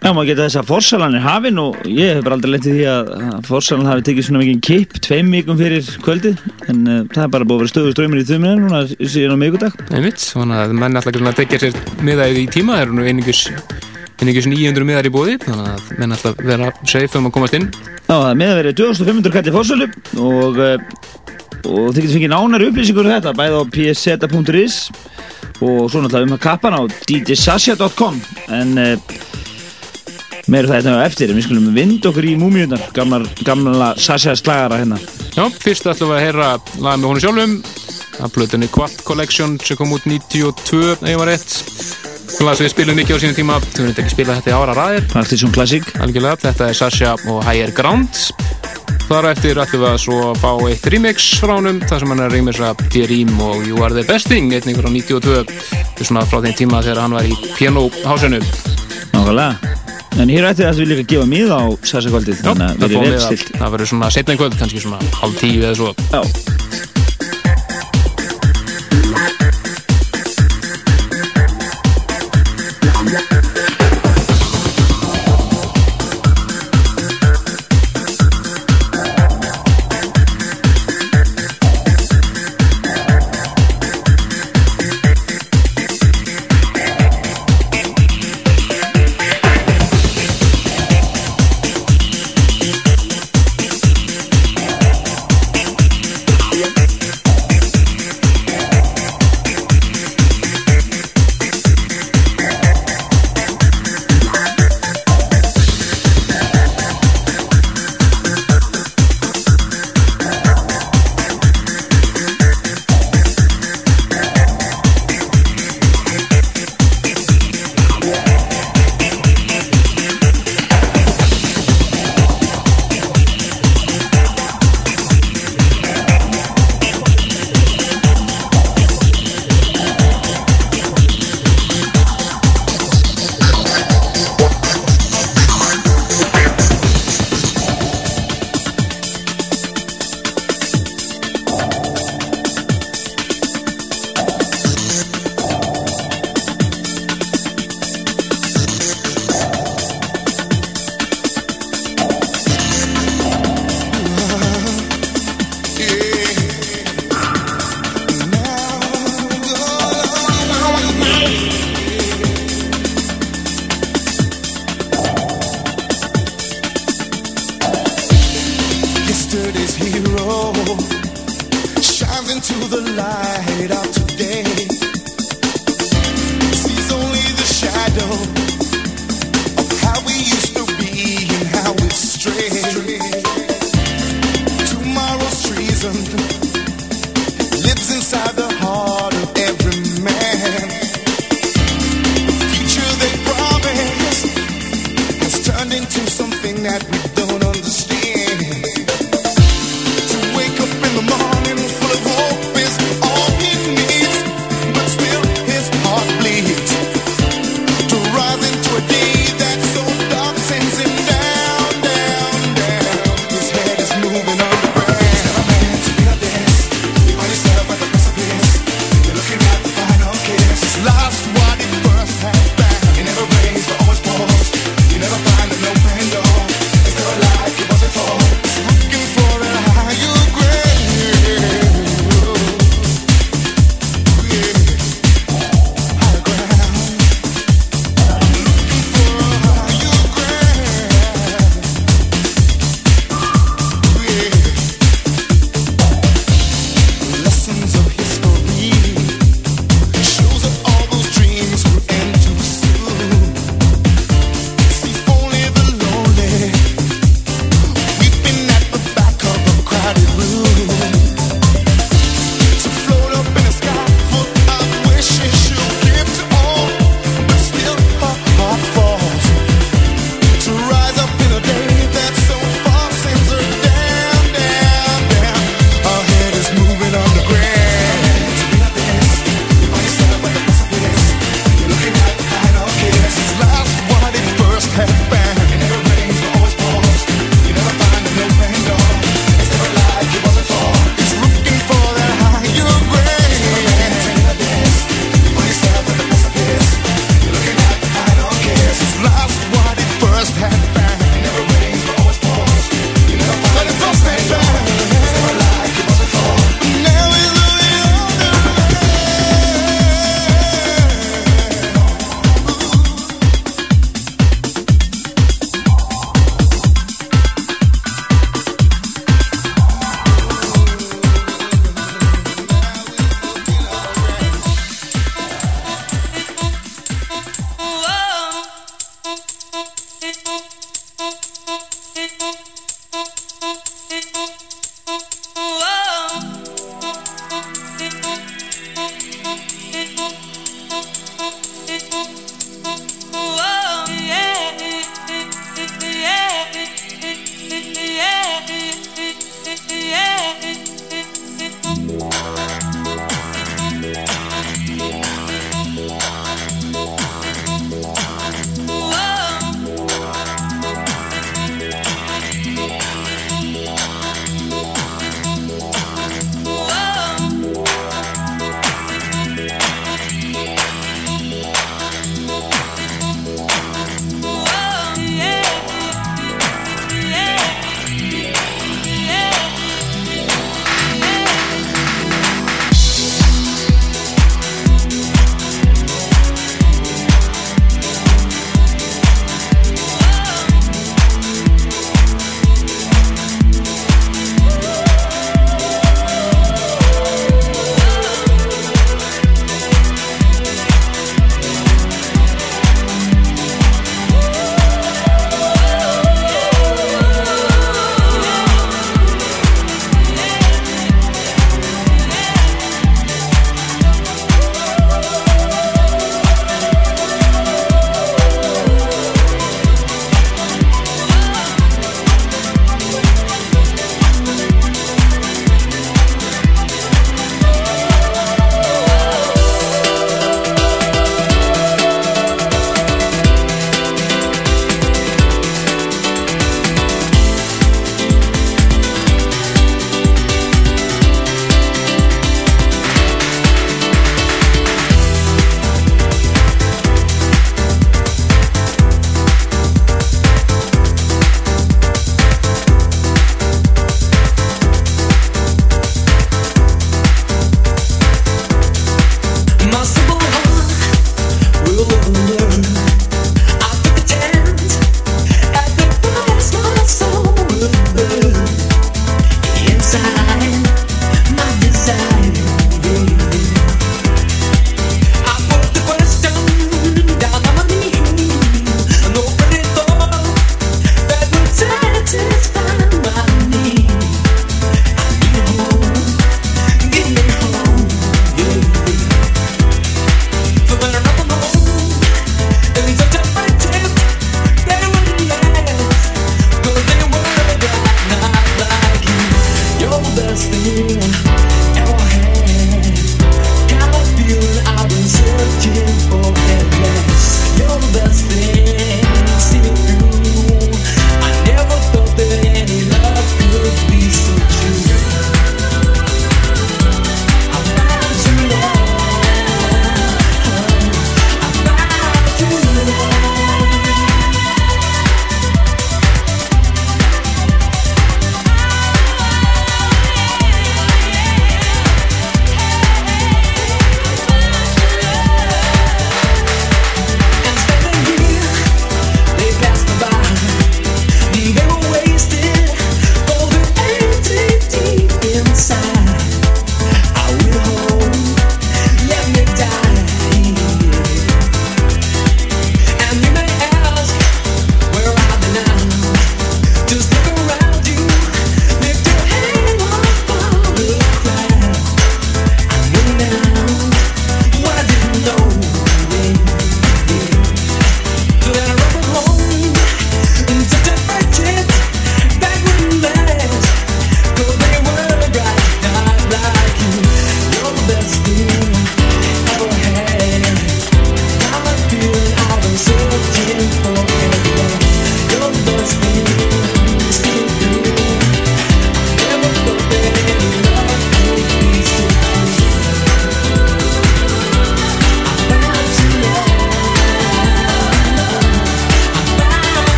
Já, 0.00 0.08
maður 0.16 0.28
geta 0.30 0.46
þess 0.46 0.56
að 0.56 0.70
fórsalan 0.70 1.16
er 1.18 1.24
hafinn 1.26 1.60
og 1.60 1.76
ég 1.84 2.14
hef 2.16 2.22
bara 2.24 2.38
aldrei 2.38 2.54
lendið 2.54 2.78
því 2.78 2.86
að 2.88 3.10
fórsalan 3.44 3.90
hafi 3.90 4.06
tekið 4.06 4.24
svona 4.24 4.40
mikið 4.40 4.62
kipp 4.64 4.96
tveim 5.04 5.28
mikum 5.28 5.60
fyrir 5.60 5.90
kvöldið 6.06 6.40
en 6.72 6.80
uh, 6.86 7.02
það 7.12 7.20
er 7.26 7.34
bara 7.34 7.48
búið 7.50 7.58
að 7.58 7.60
vera 7.60 7.72
stöður 7.74 7.96
ströymur 7.98 8.22
í 8.22 8.24
þumina 8.30 8.54
núna 8.62 8.80
síðan 8.96 9.36
á 9.36 9.42
mikudag 9.44 9.76
Einmitt, 9.90 10.24
þannig 10.32 10.62
að 10.62 10.74
menn 10.80 11.02
alltaf 11.02 11.20
að 11.20 11.38
tekja 11.42 11.62
sér 11.66 11.78
miðaðið 12.08 12.40
í 12.40 12.48
tíma, 12.56 12.78
það 12.78 12.86
eru 12.86 12.96
nú 12.96 13.06
einingis 13.10 13.44
einingis 14.22 14.48
900 14.48 14.88
miðar 14.88 15.10
í 15.10 15.14
bóði 15.18 15.36
þannig 15.44 15.72
að 15.74 15.92
menn 16.00 16.16
alltaf 16.16 16.44
vera 16.54 16.72
safe 16.88 17.20
um 17.20 17.28
að 17.28 17.36
komast 17.36 17.60
inn. 17.60 17.68
Já, 18.06 18.14
það 18.14 18.30
er 18.32 18.42
miða 18.46 18.58
verið 18.62 18.80
2500 18.80 19.36
kalli 19.36 19.58
fórsalu 19.58 19.92
og 20.24 20.62
uh, 20.64 21.18
og 21.66 21.90
þið 21.92 22.00
getur 22.00 22.14
fengið 22.14 22.32
nánar 22.32 22.64
upplýsingur 22.68 23.08
um 23.08 23.14
þetta 23.16 23.34
bæði 23.36 23.58
á 23.58 23.62
psz.is 23.74 24.76
og 25.60 25.88
svo 25.90 26.02
náttúrulega 26.02 26.28
um 26.28 26.36
að 26.36 26.44
kappan 26.44 26.76
á 26.78 26.82
djsasja.com 27.08 28.20
en 28.54 28.78
uh, 28.78 29.18
meira 30.48 30.70
það 30.70 30.80
þetta 30.80 31.04
eftir. 31.04 31.30
En 31.30 31.38
við 31.38 31.46
skulum 31.48 31.70
vind 31.76 32.08
okkur 32.08 32.28
í 32.28 32.34
múmiunar 32.40 32.82
gamla, 32.96 33.22
gamla 33.46 33.92
Sasja 34.00 34.36
slagara 34.38 34.80
hérna. 34.80 34.98
Já, 35.36 35.44
fyrst 35.62 35.88
ætlum 35.88 36.12
við 36.12 36.18
að 36.18 36.26
heyra 36.26 36.50
lag 36.82 37.00
með 37.00 37.08
honu 37.10 37.24
sjálfum. 37.24 37.56
Að 38.18 38.34
blöðinni 38.34 38.70
Quad 38.74 38.96
Collection 39.06 39.58
sem 39.62 39.78
kom 39.78 39.94
út 39.94 40.06
92 40.08 40.82
ef 40.96 41.06
ég 41.06 41.20
var 41.20 41.30
rétt. 41.30 41.58
Lag 42.44 42.58
sem 42.58 42.66
við 42.66 42.74
spilum 42.74 42.98
mikið 42.98 43.18
á 43.18 43.22
sínum 43.22 43.38
tíma. 43.38 43.58
Við 43.64 43.82
höfum 43.82 44.04
ekki 44.04 44.14
spilað 44.16 44.40
þetta 44.40 44.54
í 44.54 44.58
ára 44.58 44.78
ræðir 44.78 45.10
Partition 45.14 45.54
Classic. 45.54 45.96
Algjörlega, 46.02 46.42
þetta 46.48 46.70
er 46.70 46.80
Sasja 46.82 47.16
og 47.28 47.42
Higher 47.46 47.74
Ground 47.76 48.47
Þar 49.08 49.30
eftir 49.30 49.56
ætlum 49.56 49.80
við 49.80 49.88
að 49.88 50.00
svo 50.02 50.16
fá 50.36 50.50
eitt 50.68 50.86
remix 50.92 51.30
frá 51.40 51.54
húnum, 51.54 51.78
þar 51.88 52.02
sem 52.02 52.10
hann 52.12 52.20
er 52.20 52.26
að 52.28 52.34
remixa 52.36 52.72
D-Ream 52.92 53.38
og 53.40 53.62
You 53.64 53.80
Are 53.80 53.96
The 53.96 54.04
Best 54.04 54.28
Thing, 54.28 54.52
einnig 54.52 54.76
frá 54.76 54.90
92, 54.92 55.46
svona 56.02 56.26
frá 56.28 56.42
þeim 56.44 56.58
tíma 56.58 56.82
þegar 56.84 57.00
hann 57.06 57.16
var 57.16 57.24
í 57.24 57.32
pianohásinu. 57.54 58.42
Nákvæmlega. 59.14 59.74
En 60.20 60.34
hér 60.34 60.50
ætti 60.50 60.66
það 60.66 60.70
að 60.74 60.82
við 60.82 60.92
líka 60.92 61.08
gefa 61.14 61.32
mið 61.32 61.56
á 61.56 61.62
Sasakvöldið, 61.88 62.44
þannig 62.44 62.68
að 62.68 62.84
við 62.84 62.98
erum 62.98 63.08
vel 63.08 63.24
stilt. 63.24 63.52
Það 63.56 63.76
verður 63.78 63.92
svona 63.94 64.14
setna 64.18 64.36
í 64.36 64.44
kvöld, 64.44 64.60
kannski 64.60 64.84
svona 64.84 65.12
halv 65.22 65.40
tíu 65.40 65.60
eða 65.62 65.76
svo. 65.80 65.92
Já. 66.12 66.57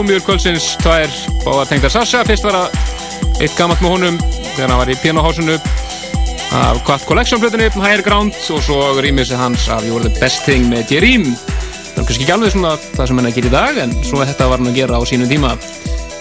Múmiður 0.00 0.22
kvöldsins 0.24 0.64
tvær 0.80 1.10
báðar 1.44 1.66
tengda 1.68 1.88
Sasha. 1.92 2.22
Fyrst 2.24 2.46
var 2.46 2.56
að 2.56 2.76
eitt 3.44 3.52
gammalt 3.58 3.82
með 3.84 3.92
honum 3.92 4.14
þegar 4.54 4.70
hann 4.70 4.78
var 4.80 4.92
í 4.92 4.96
pianohásunu 5.02 5.56
af 6.56 6.78
Quat 6.86 7.04
Collection 7.08 7.40
flutunni 7.42 7.66
Higher 7.74 8.00
Ground 8.06 8.38
og 8.54 8.62
svo 8.64 8.78
rýmisið 8.96 9.36
hans 9.42 9.66
af 9.68 9.84
You're 9.84 10.00
the 10.00 10.12
Best 10.16 10.46
Thing 10.46 10.70
með 10.70 10.94
Jerim 10.94 11.26
það 11.28 12.00
er 12.00 12.08
kannski 12.08 12.24
ekki 12.24 12.34
alveg 12.36 12.54
svona 12.54 12.72
það 12.80 13.10
sem 13.10 13.20
henni 13.20 13.32
að 13.32 13.36
gera 13.36 13.50
í 13.50 13.54
dag 13.54 13.80
en 13.84 13.92
svo 14.08 14.22
þetta 14.24 14.48
var 14.48 14.62
hann 14.62 14.70
að 14.72 14.78
gera 14.80 15.00
á 15.00 15.02
sínum 15.10 15.30
tíma. 15.30 15.52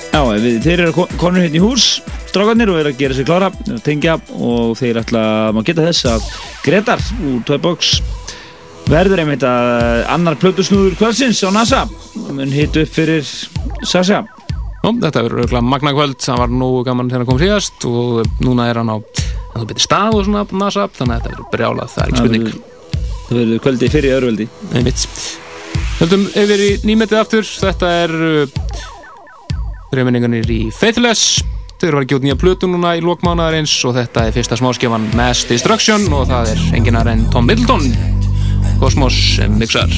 Já, 0.10 0.22
við, 0.28 0.60
þeir 0.66 0.84
eru 0.88 1.08
konur 1.16 1.46
hérna 1.46 1.60
í 1.62 1.64
hús 1.64 1.88
strákarnir 2.30 2.74
og 2.74 2.82
eru 2.82 2.92
að 2.92 3.00
gera 3.00 3.16
sér 3.16 3.30
klára 3.30 3.52
að 3.54 3.84
tengja 3.86 4.18
og 4.36 4.74
þeir 4.82 5.00
ætla 5.06 5.24
að 5.46 5.54
maður 5.56 5.70
geta 5.72 5.88
þess 5.88 6.10
að 6.18 6.28
Gretar 6.68 7.06
úr 7.30 7.46
Toybox 7.48 7.96
verður 8.90 9.22
einmitt 9.22 9.46
að 9.46 10.04
annar 10.10 10.38
plötusnúður 10.42 10.98
kvöldsins 10.98 11.44
á 11.46 11.50
NASA. 11.54 11.86
Mun 12.34 12.52
hitu 12.54 12.84
upp 12.84 12.94
fyrir 12.96 13.26
Sasha. 13.88 14.24
Jó, 14.80 14.94
þetta 14.96 15.24
verður 15.26 15.44
auðvitað 15.44 15.68
magna 15.68 15.92
kvöld 15.96 16.22
það 16.24 16.40
var 16.40 16.54
nú 16.56 16.70
gaman 16.88 17.10
þegar 17.12 17.24
hann 17.24 17.30
kom 17.30 17.42
síðast 17.42 17.86
og 17.90 18.46
núna 18.46 18.70
er 18.72 18.80
hann 18.80 18.94
á 18.96 18.98
hann 19.56 19.68
betur 19.68 19.84
stað 19.84 20.16
og 20.16 20.26
svona 20.28 20.46
NASA 20.56 20.88
þannig 20.96 21.16
að 21.16 21.20
þetta 21.20 21.34
verður 21.34 21.50
brjálað, 21.54 21.92
það 21.94 22.04
er 22.04 22.14
ekki 22.14 22.22
spurning. 22.22 22.48
Það 23.28 23.40
verður 23.42 23.62
kvöldi 23.66 23.92
fyrir 23.92 24.16
öðruveldi 24.18 24.50
einmitt. 24.72 25.06
Höldum 26.00 26.26
yfir 26.32 26.64
í 26.64 26.70
nýmetið 26.88 27.20
aftur 27.20 27.50
þetta 27.50 27.92
er 28.06 28.16
reyminningarnir 29.96 30.54
í 30.54 30.62
Faithless. 30.76 31.42
Þeir 31.80 31.90
eru 31.94 32.02
að 32.02 32.10
gjóta 32.12 32.28
nýja 32.28 32.40
plötu 32.40 32.68
núna 32.72 32.96
í 33.00 33.04
lókmánaðarins 33.04 33.74
og 33.88 33.96
þetta 33.96 34.26
er 34.28 34.36
fyrsta 34.36 34.60
smáskefan 34.60 35.08
Mass 35.16 35.48
Destruction 35.48 36.08
og 36.16 36.28
það 36.32 36.54
er 36.56 36.66
enginar 36.80 37.12
en 37.12 37.24
Tom 37.34 37.48
Middleton. 37.48 37.88
Cosmos 38.80 39.40
Mixar 39.60 39.92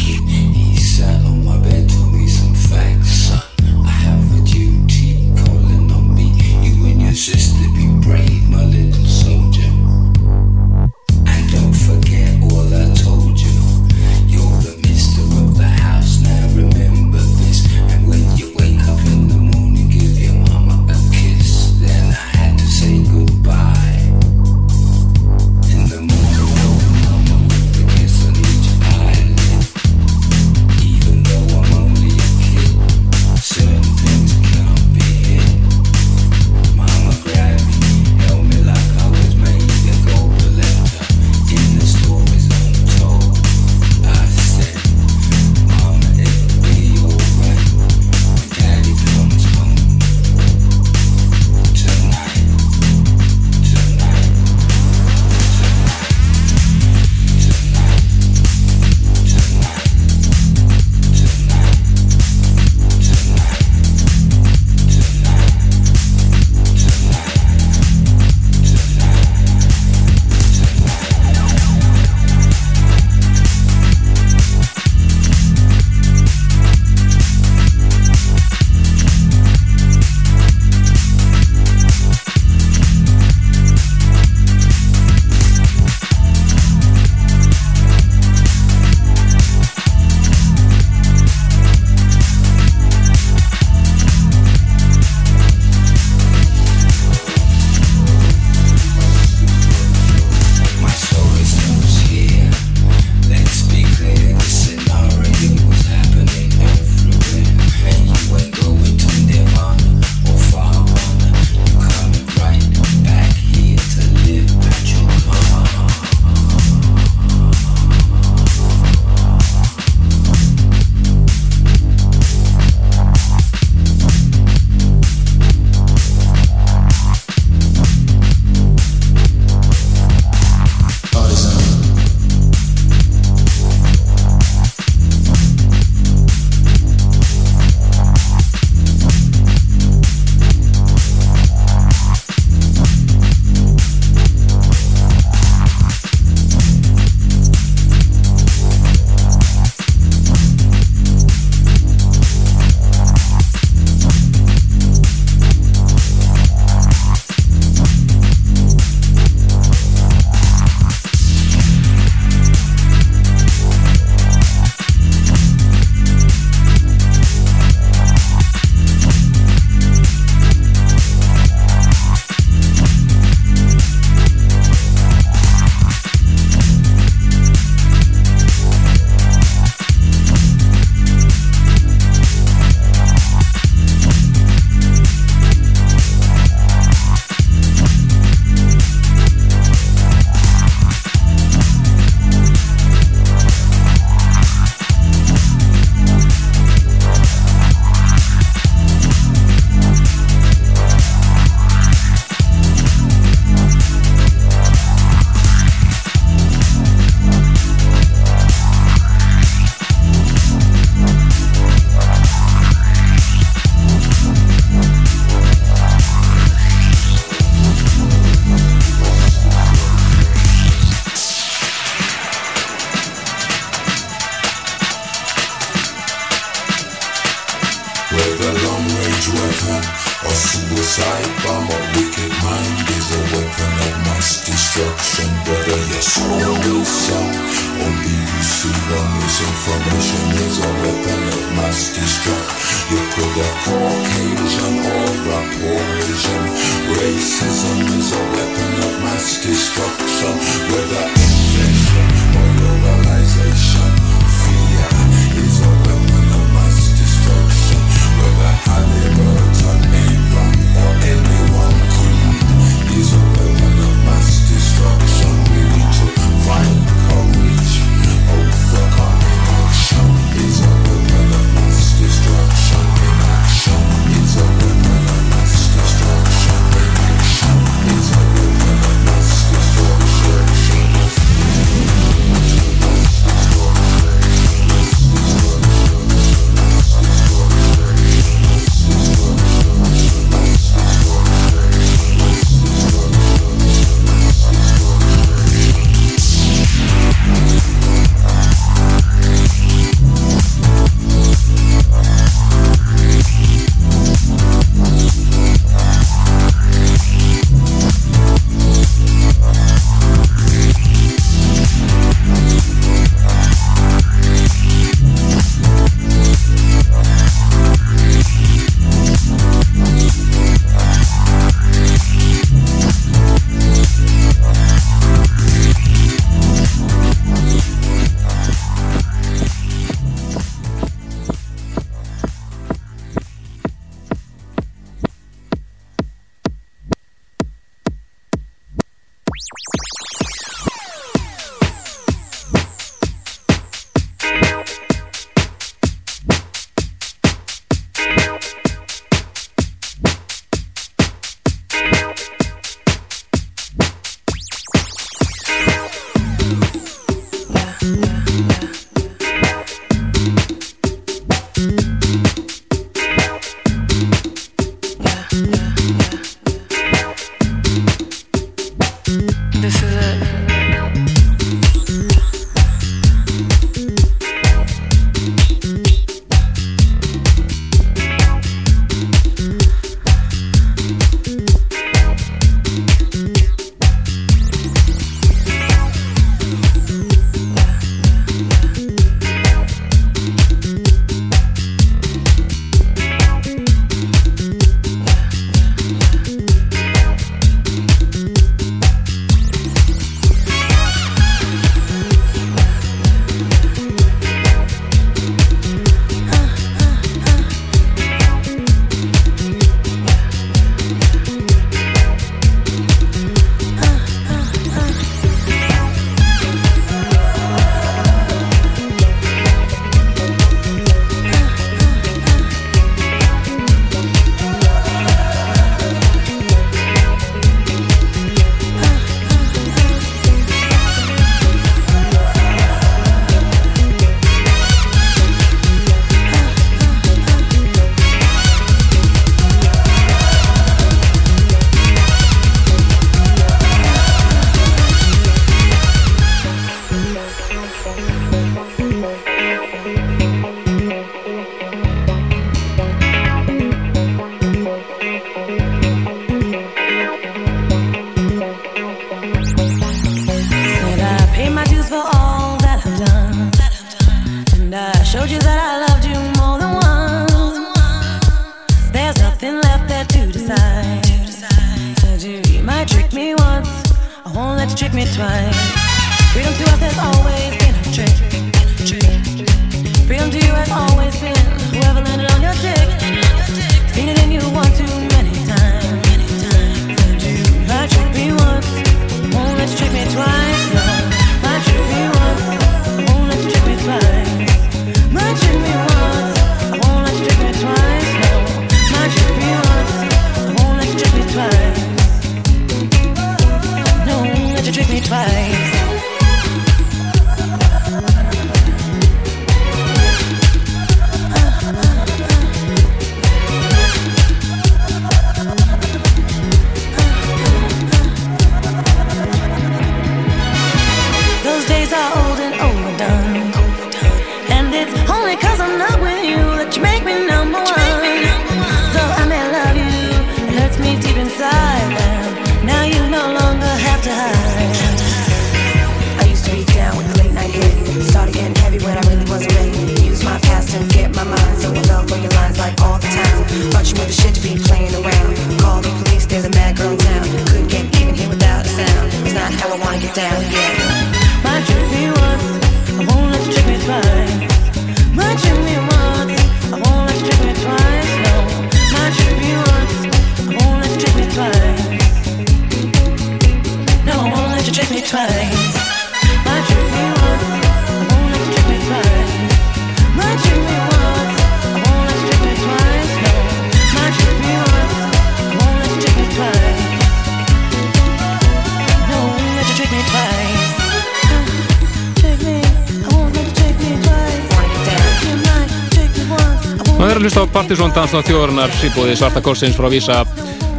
hlusta 587.91 588.07
á 588.07 588.07
Partizón 588.07 588.21
Dansnátt 588.21 588.29
þjóðarinnar 588.29 588.71
í 588.85 588.89
bóði 588.95 589.15
Svarta 589.17 589.41
Korsins 589.43 589.75
frá 589.75 589.89
Vísa. 589.91 590.23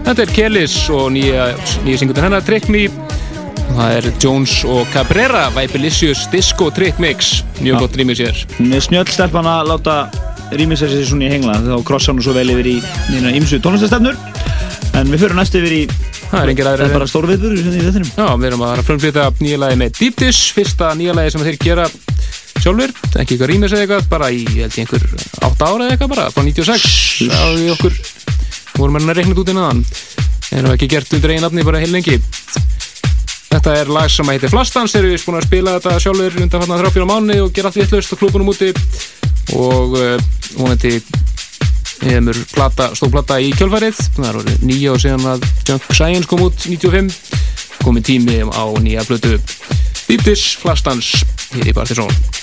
Þetta 0.07 0.23
er 0.23 0.31
Kellis 0.33 0.75
og 0.91 1.11
nýja, 1.13 1.53
nýja 1.85 2.01
syngutin 2.01 2.25
hennar 2.25 2.45
Trick 2.45 2.69
Me. 2.73 2.87
Það 3.73 3.97
er 3.97 4.07
Jones 4.21 4.55
og 4.65 4.87
Cabrera, 4.93 5.51
Vibelicious 5.53 6.25
Disco 6.33 6.71
Trick 6.73 6.99
Mix. 7.03 7.43
Mjög 7.61 7.85
gott 7.85 7.97
rýmið 7.97 8.23
sér. 8.23 8.41
Snjöll 8.81 9.09
stelpan 9.13 9.49
að 9.49 9.69
láta 9.73 9.97
rýmisa 10.53 10.89
sér 10.89 11.05
svona 11.09 11.29
í 11.29 11.33
hengla 11.33 11.59
þá 11.61 11.85
krossa 11.85 12.13
hún 12.13 12.23
svo 12.25 12.35
vel 12.37 12.49
yfir 12.53 12.71
í 12.71 12.79
nýna 13.13 13.33
ymsu 13.37 13.61
tónlistastefnur 13.65 14.17
en 14.97 15.13
við 15.13 15.25
fyrir 15.25 15.37
næst 15.37 15.57
yfir 15.57 15.77
í 15.83 15.83
Það 16.33 16.43
er 16.43 16.51
engir 16.53 16.69
aðrir 16.69 16.87
það 16.87 16.91
er 16.93 16.97
bara 16.97 17.11
stórviður 17.13 17.57
í 17.57 17.63
þettinum 17.63 18.13
Já, 18.13 18.27
við 18.37 18.47
erum 18.49 18.67
að 18.69 18.83
frumflýta 18.89 19.29
nýja 19.41 19.61
lagi 19.61 19.81
með 19.81 19.97
Deep 20.01 20.21
Dish, 20.21 20.53
fyrsta 20.57 20.93
nýja 20.97 21.17
lagi 21.17 21.33
sem 21.33 21.45
þeir 21.45 21.61
gera 21.61 21.89
sjálfur, 22.63 22.93
ekki 23.19 23.35
eitthvað 23.35 23.51
rýmis 23.51 23.73
eða 23.75 23.87
eitthvað, 23.87 24.09
bara 24.13 24.29
í, 24.31 24.45
einhver 24.69 25.07
8 25.63 25.71
ára 25.71 25.85
eða 25.87 25.95
eitthvað 25.95 26.11
bara, 26.11 26.31
frá 26.35 26.43
96, 26.43 26.87
þá 27.31 27.43
við 27.55 27.69
okkur 27.77 27.99
vorum 28.75 28.97
hérna 28.99 29.15
reiknað 29.15 29.43
út 29.43 29.53
innan. 29.53 29.83
En 30.53 30.67
það 30.67 30.75
ekki 30.75 30.89
gert 30.91 31.15
undir 31.15 31.33
eigin 31.33 31.45
nafni 31.47 31.65
bara 31.67 31.83
heil 31.83 31.93
lengi. 31.93 32.17
Þetta 33.53 33.77
er 33.79 33.93
lag 33.93 34.11
sem 34.11 34.31
heitir 34.33 34.51
Flastans, 34.51 34.97
erum 34.99 35.13
við 35.13 35.23
búin 35.27 35.39
að 35.39 35.47
spila 35.47 35.77
þetta 35.77 36.01
sjálfur 36.03 36.41
undan 36.41 36.65
þarna 36.65 36.81
þrjá 36.81 36.93
fjóra 36.97 37.09
mánu 37.13 37.39
og 37.45 37.55
gera 37.55 37.71
allt 37.71 37.79
vittlust 37.79 38.17
á 38.17 38.19
klúbunum 38.19 38.51
úti. 38.51 38.73
Og 39.55 39.97
uh, 40.01 40.17
vonandi 40.59 40.97
hefur 42.03 42.43
plata, 42.57 42.91
stóð 42.99 43.15
plata 43.15 43.39
í 43.39 43.53
kjölfærið 43.55 44.01
það 44.17 44.29
er 44.33 44.43
orðið 44.43 44.65
nýja 44.67 44.97
og 44.97 45.03
síðan 45.05 45.29
að 45.37 45.51
Junk 45.69 45.91
Science 45.93 46.31
kom 46.31 46.43
út 46.49 46.67
95 46.67 47.15
komið 47.85 48.09
tími 48.11 48.41
á 48.51 48.65
nýja 48.83 49.07
plötu. 49.07 49.37
Deep 50.09 50.27
Dish 50.27 50.59
Flastans 50.59 51.21
hér 51.53 51.71
í 51.71 51.77
Partizón 51.77 52.42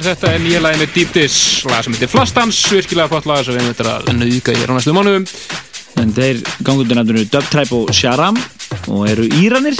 hér, 0.00 0.14
þetta 0.14 0.32
er 0.32 0.44
nýja 0.44 0.60
lagi 0.64 0.80
með 0.80 0.92
Deep 0.94 1.10
Dish, 1.14 1.64
lag 1.68 1.84
sem 1.84 1.94
heitir 1.94 2.10
Flastans, 2.10 2.58
virkilega 2.72 3.10
flott 3.10 3.26
lag 3.28 3.42
sem 3.44 3.56
við 3.56 3.66
erum 3.68 3.90
að 3.90 4.12
nauðga 4.16 4.54
hér 4.56 4.72
á 4.72 4.74
næstu 4.76 4.94
mánuðum. 4.96 5.26
En 6.00 6.14
þeir 6.16 6.40
gangundur 6.64 6.96
nefnir 6.96 7.26
Dub 7.28 7.48
Tribe 7.50 7.76
og 7.76 7.92
Sharam 7.92 8.38
og 8.88 9.04
eru 9.10 9.26
Íranir 9.40 9.76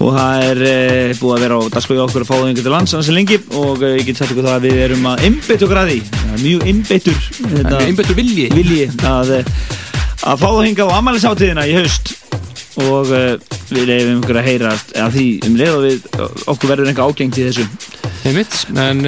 og 0.00 0.14
það 0.16 0.44
er 0.46 0.62
e, 0.64 0.74
búið 1.20 1.34
að 1.34 1.44
vera 1.44 1.58
á 1.60 1.62
dagskói 1.74 1.98
okkur 2.04 2.24
að 2.24 2.30
fá 2.30 2.34
það 2.34 2.46
einhvern 2.46 2.66
til 2.66 2.72
lands 2.72 2.94
annars 2.94 3.10
en 3.10 3.16
lengi 3.16 3.38
og 3.60 3.84
e, 3.84 3.92
ég 3.98 4.08
get 4.08 4.20
sagt 4.20 4.32
ykkur 4.32 4.48
það 4.48 4.56
að 4.56 4.66
við 4.68 4.80
erum 4.86 5.06
að 5.10 5.24
einbytt 5.28 5.64
okkur 5.66 5.80
að 5.80 5.90
því 5.90 5.98
er 6.20 6.42
mjög 6.44 6.66
einbyttur 6.70 7.22
Það 7.40 7.76
er 7.76 7.86
einbyttur 7.86 8.18
vilji. 8.20 8.48
vilji 8.54 8.88
að, 9.08 9.32
e, 9.36 9.40
að 10.30 10.44
fá 10.44 10.48
það 10.48 10.66
hinga 10.68 10.88
á 10.88 10.96
amalisáttíðina 11.00 11.68
í 11.68 11.76
haust 11.76 12.12
og 12.80 13.12
e, 13.12 13.24
við 13.72 13.88
leifum 13.92 14.20
ykkur 14.22 14.40
að 14.40 14.48
heyra 14.48 14.74
að 15.04 15.16
því 15.16 15.28
um 15.48 15.56
leið 15.60 15.74
og 15.74 15.88
við 15.88 16.10
okkur 16.54 16.74
verður 16.74 16.92
einhver 16.92 17.10
ágengt 17.10 17.40
í 17.40 17.48
þessu 17.48 17.68
Einmitt, 18.24 18.66
en 18.76 19.00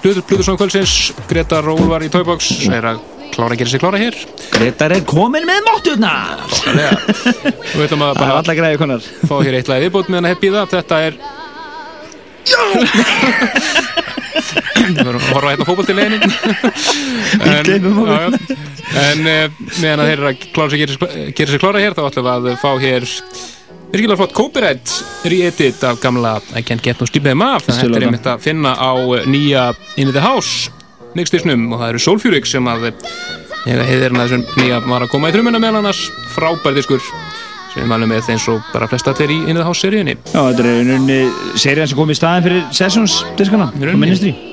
Plutur, 0.00 0.22
Plutur 0.24 0.44
svona 0.44 0.60
kvöldsins, 0.60 1.12
Gretar 1.28 1.66
og 1.70 1.80
Úlfar 1.80 2.04
í 2.04 2.10
Toybox 2.12 2.50
er 2.68 2.86
að 2.92 3.00
klára 3.32 3.54
að 3.54 3.60
gera 3.62 3.72
sér 3.72 3.82
klára 3.82 4.00
hér. 4.00 4.16
Gretar 4.52 4.94
er 4.96 5.04
komin 5.08 5.46
með 5.48 5.60
mótturnar 5.68 6.42
Við 7.74 7.84
ætlum 7.86 8.04
að 8.04 8.18
bara 8.20 8.56
greiði 8.58 8.80
konar 8.80 9.04
fá 9.04 9.36
hér 9.40 9.60
eitt 9.60 9.70
lagi 9.70 9.86
viðbót 9.86 10.10
meðan 10.12 10.28
að 10.28 10.34
hef 10.34 10.42
býða. 10.44 10.66
Þetta 10.74 11.00
er... 11.06 11.20
Við 14.80 14.98
verðum 14.98 15.20
að 15.20 15.30
horfa 15.30 15.52
hérna 15.52 15.64
á 15.64 15.68
fótballtileginin. 15.70 16.22
gleymum 17.68 18.02
okkur. 18.04 18.58
En 19.00 19.24
uh, 19.24 19.62
meðan 19.78 20.02
að 20.02 20.10
þeir 20.10 20.18
eru 20.18 20.28
að 20.30 20.44
klára 20.56 20.70
sér 20.74 21.62
klára 21.62 21.84
hér, 21.84 21.96
þá 21.96 22.04
ætlum 22.08 22.28
við 22.28 22.52
að 22.52 22.60
fá 22.60 22.70
hér 22.82 23.08
virkilega 23.90 24.18
flott 24.20 24.34
copyright 24.36 24.92
re-edit 25.26 25.82
af 25.86 25.98
gamla 26.02 26.36
I 26.54 26.62
Can't 26.62 26.82
Get 26.82 27.00
No 27.00 27.08
Sleep 27.08 27.24
Them 27.26 27.42
Off. 27.42 27.66
Þetta 27.66 27.88
er 27.98 28.06
einmitt 28.06 28.28
að 28.30 28.44
finna 28.44 28.74
á 28.78 28.92
eh, 29.18 29.26
nýja 29.30 29.70
In 30.00 30.12
The 30.14 30.22
House 30.24 30.70
mixdisnum 31.18 31.72
og 31.72 31.80
það 31.80 31.92
eru 31.92 32.02
Soulfuryk 32.04 32.46
sem 32.46 32.68
að 32.70 32.90
ég 32.90 33.80
heiðir 33.82 34.06
hérna 34.06 34.26
þessum 34.26 34.44
nýja 34.60 34.82
var 34.86 35.06
að 35.06 35.12
koma 35.14 35.30
í 35.30 35.34
trumuna 35.34 35.62
meðal 35.62 35.82
annars 35.82 36.04
frábær 36.36 36.76
diskur 36.76 37.02
sem 37.70 37.82
við 37.82 37.90
mælum 37.90 38.10
með 38.10 38.30
eins 38.34 38.46
og 38.50 38.62
bara 38.74 38.88
flest 38.90 39.10
allir 39.10 39.34
í 39.34 39.40
In 39.46 39.58
The 39.58 39.66
House 39.66 39.82
seríunni. 39.82 40.16
Já, 40.30 40.38
þetta 40.38 40.62
er 40.62 40.70
veginn 40.70 41.34
serían 41.58 41.90
sem 41.90 41.98
kom 41.98 42.14
í 42.14 42.18
staðin 42.18 42.46
fyrir 42.46 42.70
Sessions 42.74 43.20
diskana 43.38 43.70
á 43.70 43.74
rauninni. 43.74 44.49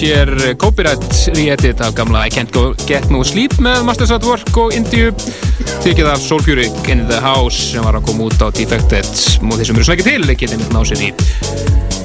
Hér 0.00 0.30
copyright 0.58 1.04
re-edit 1.34 1.80
af 1.84 1.94
gamla 1.94 2.24
I 2.26 2.30
Can't 2.32 2.50
Go 2.54 2.72
Get 2.88 3.10
No 3.12 3.22
Sleep 3.26 3.54
með 3.62 3.84
Masters 3.86 4.12
at 4.14 4.24
Work 4.26 4.56
og 4.58 4.74
Indiu 4.74 5.12
tekið 5.84 6.08
af 6.10 6.22
Soul 6.22 6.42
Fury 6.44 6.66
In 6.90 7.04
The 7.10 7.20
House 7.22 7.70
sem 7.72 7.84
var 7.84 7.98
að 7.98 8.08
koma 8.08 8.28
út 8.28 8.42
á 8.42 8.48
Defected. 8.54 9.08
Og 9.44 9.56
þeir 9.58 9.68
sem 9.68 9.78
eru 9.78 9.86
snakið 9.88 10.10
til 10.10 10.36
getið 10.42 10.60
mitt 10.62 10.74
ná 10.74 10.80
sér 10.88 11.04
í 11.06 11.10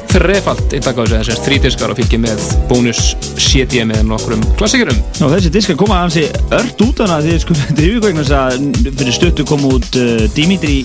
þrefald 0.09 0.73
eintak 0.73 0.97
á 0.97 1.01
þessu 1.03 1.17
þessast 1.17 1.45
þrídiskar 1.45 1.93
og 1.93 1.99
fylgið 1.99 2.23
með 2.25 2.45
bónus 2.69 3.01
CD 3.37 3.83
með 3.87 4.03
nokkrum 4.09 4.43
klassikurum 4.59 4.97
Og 5.21 5.33
þessi 5.35 5.53
diska 5.53 5.77
koma 5.79 6.01
hansi 6.01 6.25
ört 6.55 6.83
út 6.85 7.03
hana 7.05 7.19
því 7.25 7.37
sko 7.43 7.57
þetta 7.59 7.83
er 7.83 7.87
yfirkvægna 7.91 8.25
þess 8.25 8.37
að 8.39 8.93
fyrir 9.01 9.17
stuttu 9.19 9.45
kom 9.49 9.65
út 9.69 9.99
uh, 10.01 10.25
Dimitri 10.35 10.81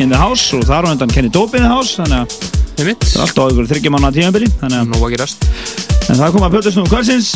in 0.00 0.12
the 0.12 0.20
House 0.20 0.52
og 0.56 0.68
þar 0.68 0.88
á 0.88 0.92
undan 0.92 1.12
Kenny 1.12 1.32
Dope 1.32 1.56
in 1.58 1.66
the 1.66 1.72
House 1.72 2.00
þannig 2.00 2.24
að 2.24 2.58
það 2.80 2.86
er 2.88 3.24
alltaf 3.24 3.42
á 3.44 3.50
ykkur 3.50 3.70
þryggja 3.74 3.92
manna 3.92 4.12
tímabili 4.14 4.48
þannig 4.60 4.78
að 4.80 5.24
að 5.24 5.49
en 6.10 6.18
það 6.18 6.32
kom 6.34 6.46
að 6.46 6.54
Pötusnum 6.56 6.88
kvöldsins 6.90 7.34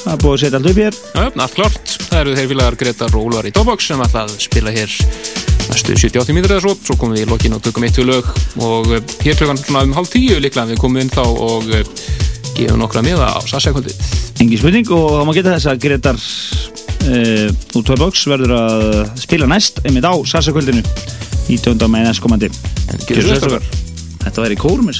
það 0.00 0.12
er 0.14 0.20
búið 0.22 0.32
að 0.32 0.40
setja 0.42 0.58
allt 0.58 0.68
upp 0.70 0.78
hér 0.80 0.96
já, 0.96 1.24
allt 1.44 1.56
klárt. 1.56 1.94
Það 2.06 2.20
eru 2.20 2.36
þeir 2.38 2.50
félagar 2.52 2.76
Gretar 2.80 3.16
og 3.16 3.26
Úlfar 3.28 3.48
í 3.48 3.52
Dóbox 3.54 3.90
sem 3.90 4.00
að 4.04 4.34
spila 4.40 4.72
hér 4.74 4.94
næstu 5.70 5.96
70-80 5.96 6.36
mínútur 6.36 6.56
eða 6.56 6.64
svo. 6.64 6.74
Svo 6.86 6.96
komum 7.00 7.16
við 7.18 7.26
í 7.26 7.30
lokin 7.30 7.56
og 7.56 7.62
tökum 7.64 7.84
eitt 7.86 8.00
við 8.00 8.08
lög 8.10 8.30
og 8.64 8.94
eh, 8.96 9.14
hér 9.26 9.38
klukkan 9.38 9.60
svona 9.60 9.84
um 9.86 9.94
hálf 9.98 10.12
tíu 10.14 10.40
líklega 10.40 10.70
við 10.70 10.80
komum 10.80 11.02
inn 11.02 11.12
þá 11.12 11.22
og 11.28 11.68
eh, 11.76 11.84
gefum 12.56 12.80
nokkra 12.80 13.04
miða 13.04 13.28
á 13.36 13.40
Sassekvöldið. 13.50 14.00
Engi 14.40 14.60
spurning 14.60 14.94
og 14.96 15.06
það 15.18 15.28
má 15.28 15.34
geta 15.36 15.54
þess 15.56 15.70
að 15.70 15.82
Gretar 15.84 16.20
uh, 16.20 17.76
úr 17.76 17.84
Toybox 17.86 18.24
verður 18.30 18.56
að 18.56 18.86
spila 19.20 19.48
næst 19.50 19.82
einmitt 19.84 20.08
á 20.08 20.14
Sassakvöldinu 20.32 20.82
í 21.52 21.60
svo 23.28 23.36
vel, 23.36 23.40
strákar. 23.44 23.70
Þetta 24.24 24.48
væri 24.48 24.60
kórum 24.60 24.90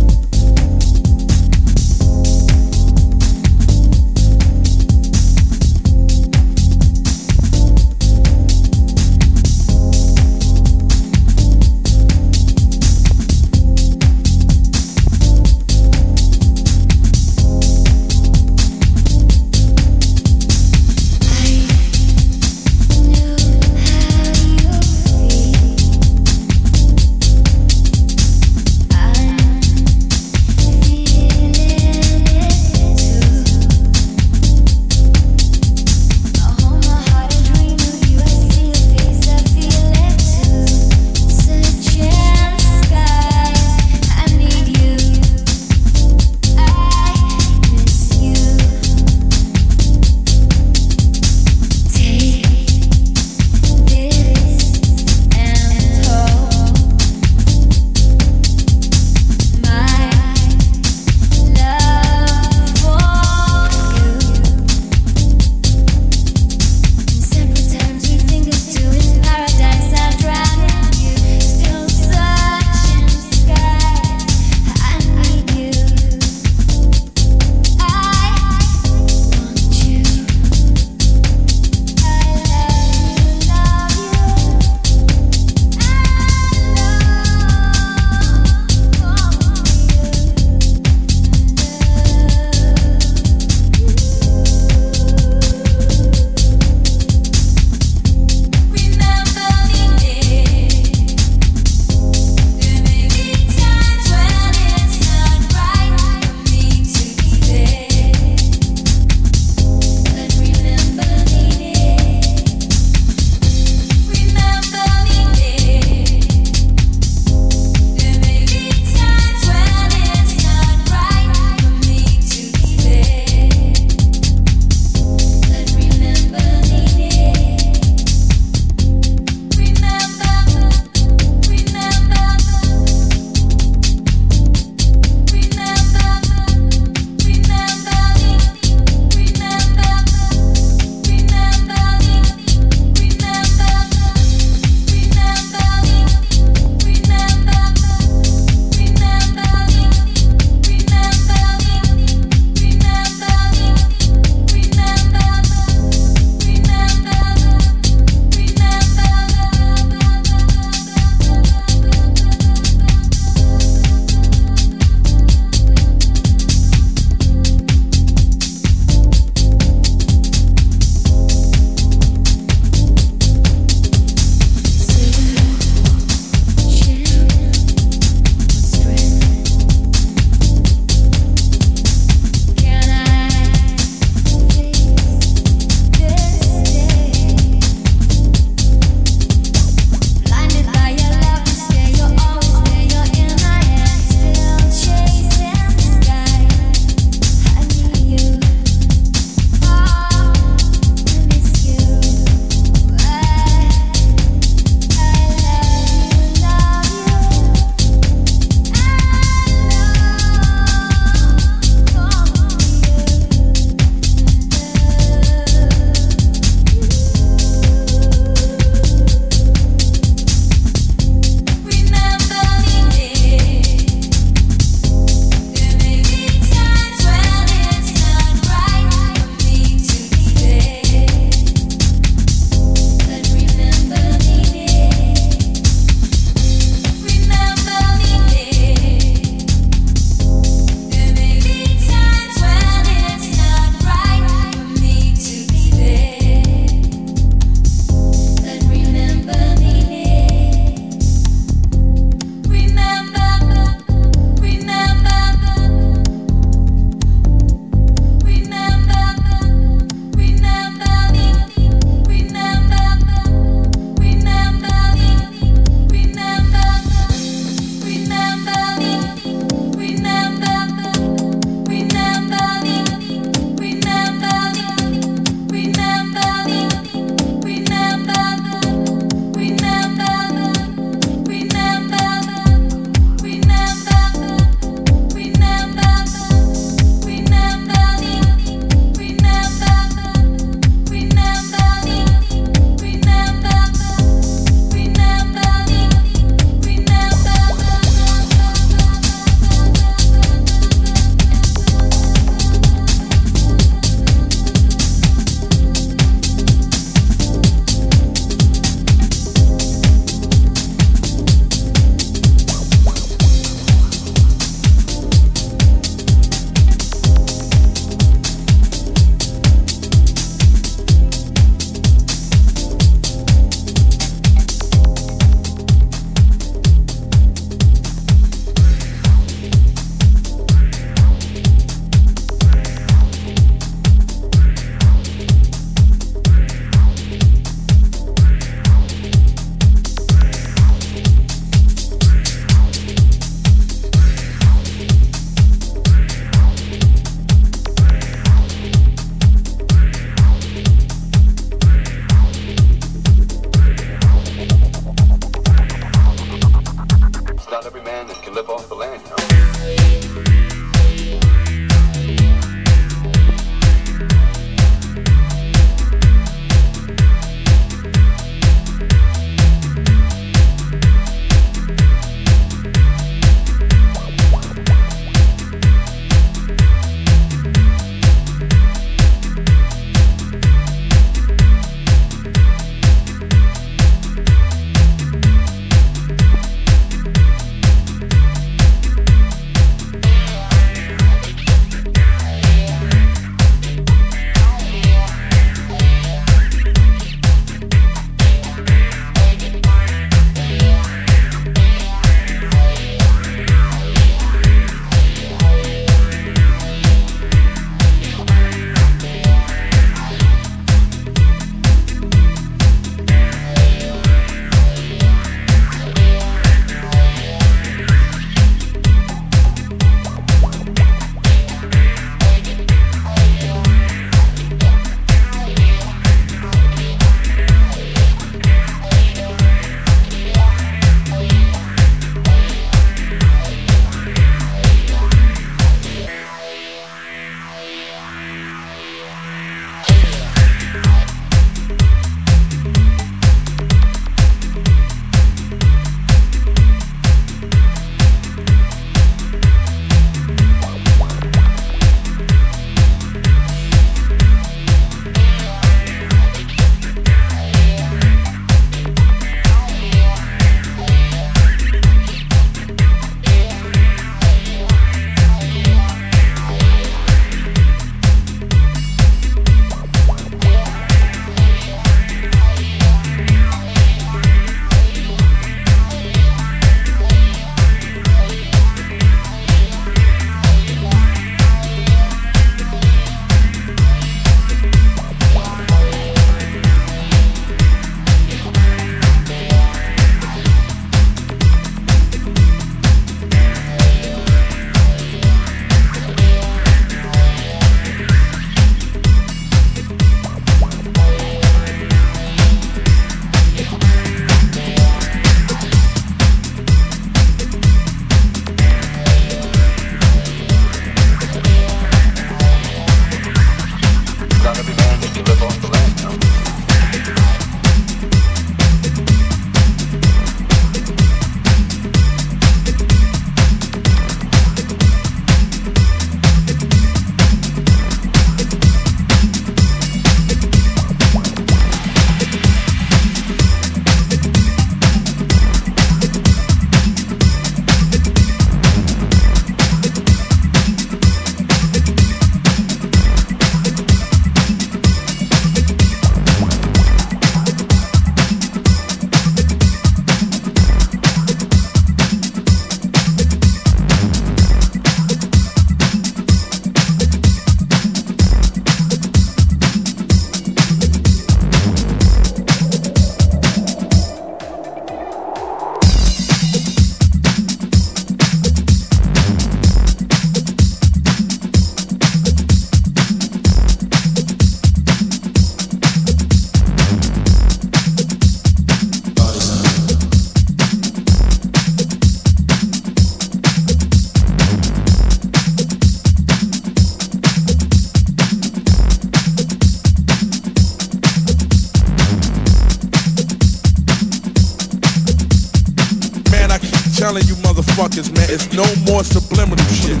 it's 598.34 598.50
no 598.54 598.64
more 598.90 599.04
subliminal 599.04 599.58
shit. 599.66 600.00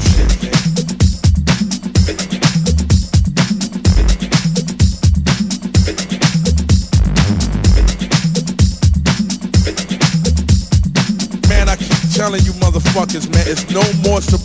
Man, 11.46 11.68
I 11.68 11.76
keep 11.76 12.10
telling 12.14 12.42
you 12.44 12.52
motherfuckers, 12.52 13.28
man, 13.30 13.44
it's 13.46 13.70
no 13.70 13.82
more 14.08 14.22
subliminal 14.22 14.41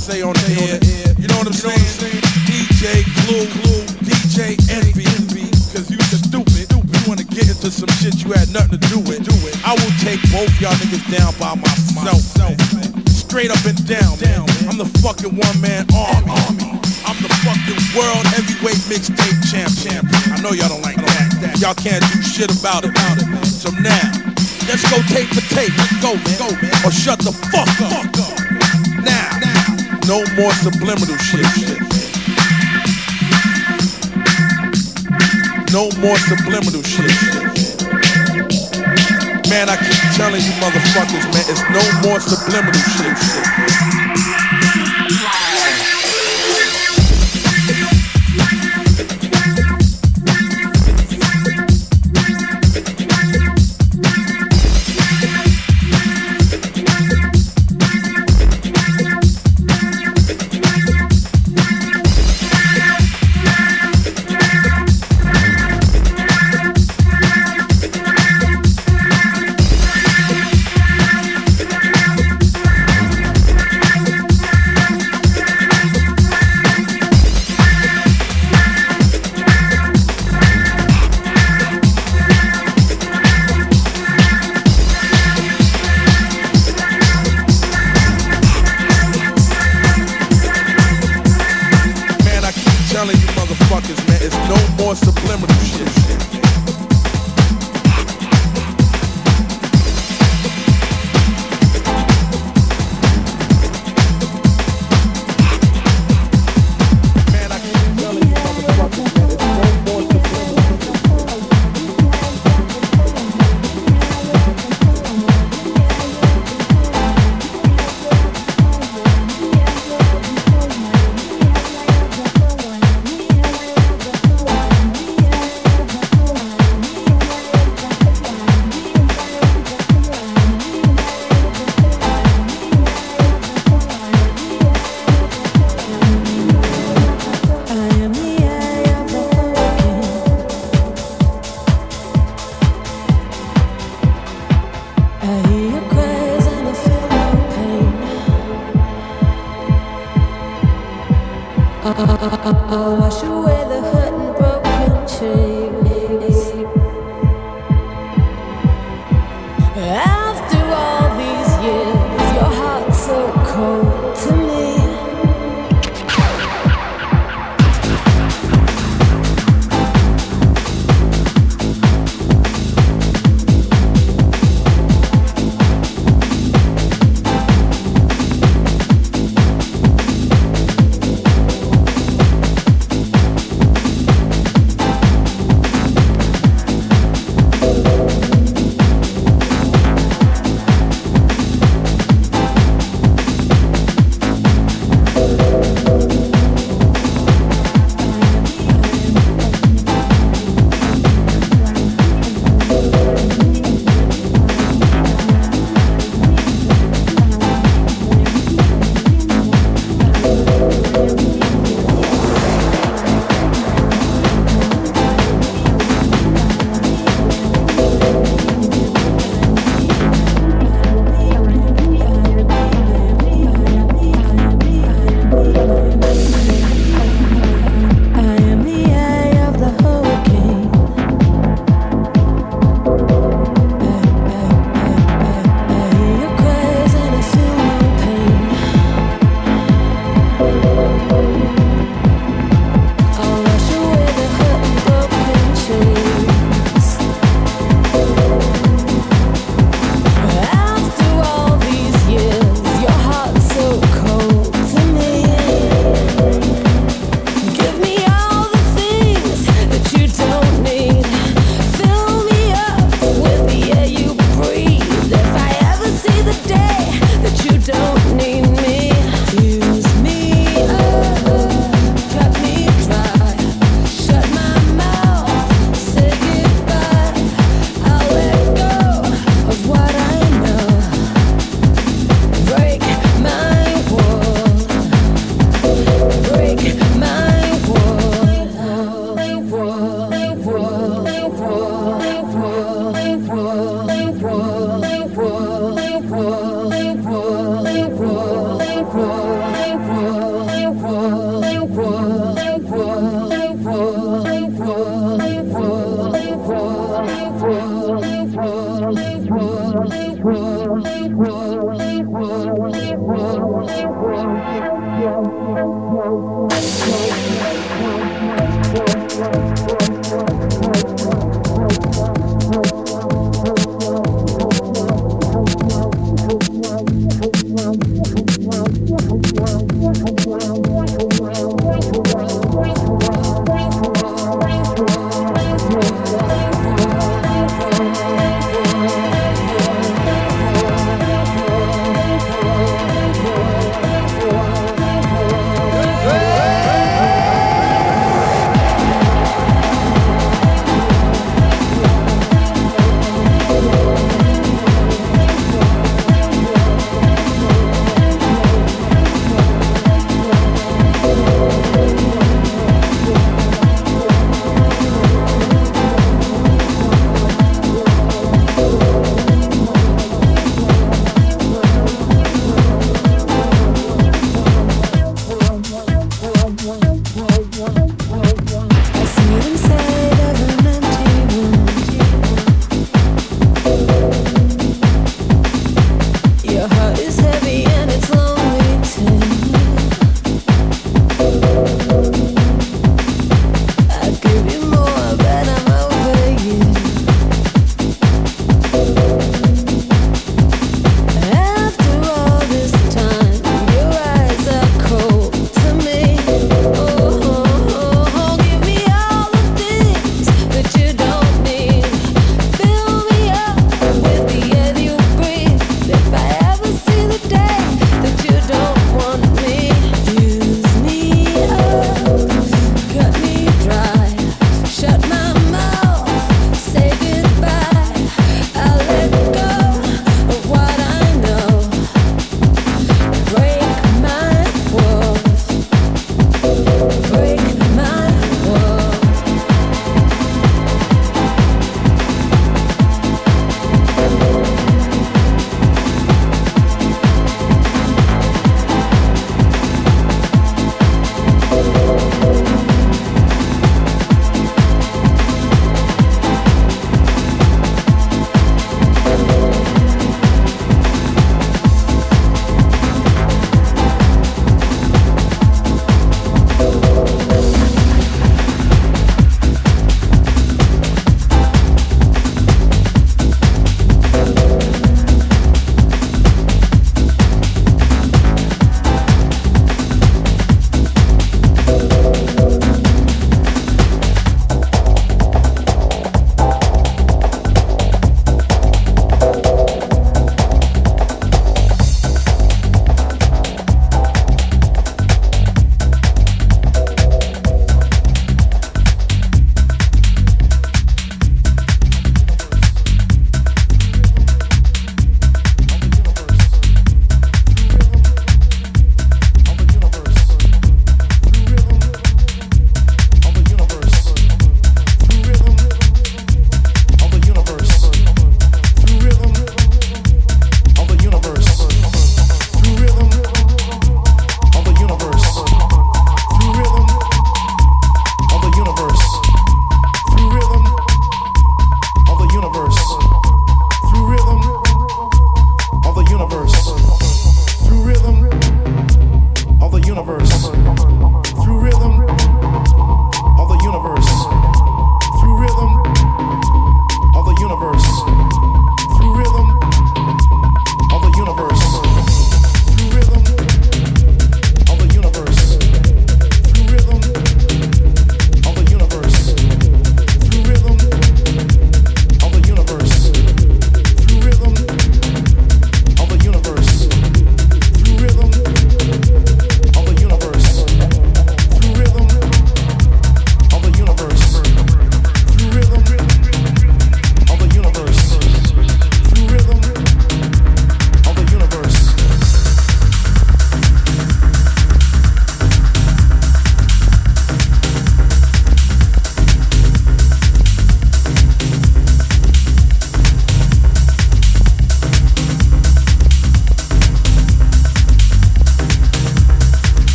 say 0.00 0.24
on 0.24 0.32
the 0.32 0.48
air. 0.64 0.80
You 1.20 1.28
know 1.28 1.44
what 1.44 1.52
I'm 1.52 1.52
saying? 1.52 1.76
DJ 2.48 3.04
Clue, 3.20 3.44
DJ 4.00 4.56
Envy, 4.72 5.04
cause 5.76 5.92
you 5.92 6.00
stupid. 6.00 6.72
You 6.72 7.00
wanna 7.04 7.28
get 7.28 7.52
into 7.52 7.68
some 7.68 7.92
shit 8.00 8.16
you 8.24 8.32
had 8.32 8.48
nothing 8.48 8.80
to 8.80 8.82
do 8.88 8.98
with. 9.04 9.20
it. 9.20 9.56
I 9.60 9.76
will 9.76 9.94
take 10.00 10.24
both 10.32 10.48
y'all 10.56 10.72
niggas 10.80 11.04
down 11.12 11.36
by 11.36 11.52
myself. 11.60 12.24
Straight 13.12 13.52
up 13.52 13.60
and 13.68 13.76
down, 13.84 14.16
man. 14.24 14.48
I'm 14.72 14.80
the 14.80 14.88
fucking 15.04 15.36
one 15.36 15.56
man 15.60 15.84
army. 15.92 16.32
I'm 17.04 17.18
the 17.20 17.30
fucking 17.44 17.80
world 17.92 18.24
heavyweight 18.32 18.80
mixtape 18.88 19.36
champ. 19.52 19.68
champ. 19.84 20.08
I 20.32 20.40
know 20.40 20.56
y'all 20.56 20.72
don't 20.72 20.82
like 20.82 20.96
that. 21.44 21.60
Y'all 21.60 21.76
can't 21.76 22.00
do 22.08 22.22
shit 22.24 22.48
about 22.48 22.88
it. 22.88 22.96
So 23.44 23.68
now, 23.76 24.08
let's 24.64 24.82
go 24.88 24.96
tape 25.12 25.28
for 25.28 25.44
tape. 25.52 25.76
Let's. 25.76 26.00
Go, 26.00 26.16
man. 26.16 26.72
Or 26.88 26.90
shut 26.90 27.18
the 27.20 27.32
fuck 27.52 27.68
up. 27.92 28.09
More 30.40 30.54
subliminal 30.54 31.18
shit. 31.18 31.44
No 35.70 35.90
more 36.00 36.16
subliminal 36.16 36.82
shit. 36.82 37.12
Man, 39.50 39.68
I 39.68 39.76
keep 39.76 40.00
telling 40.16 40.40
you 40.40 40.52
motherfuckers, 40.56 41.26
man, 41.34 41.44
it's 41.46 41.60
no 41.68 42.08
more 42.08 42.20
subliminal 42.20 42.72
shit. 42.72 43.99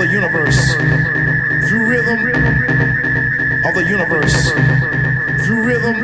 The 0.00 0.08
universe. 0.08 0.74
Through 1.68 1.84
rhythm 1.84 2.20
of 3.66 3.74
the 3.74 3.84
universe. 3.86 4.50
Through 5.44 5.62
rhythm 5.62 5.96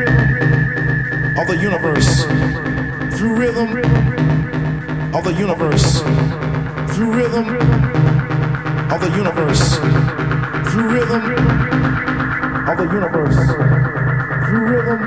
of 1.39 1.47
the 1.47 1.57
universe. 1.57 2.25
Through 3.17 3.37
rhythm 3.37 3.71
of 5.15 5.25
the 5.25 5.33
universe. 5.33 6.03
Through 6.93 7.11
rhythm 7.15 7.49
of 8.93 9.01
the 9.01 9.09
universe. 9.17 9.79
Through 10.69 10.89
rhythm 10.93 11.25
of 12.69 12.77
the 12.77 12.89
universe. 12.93 13.39
Through 14.45 14.65
rhythm 14.73 15.01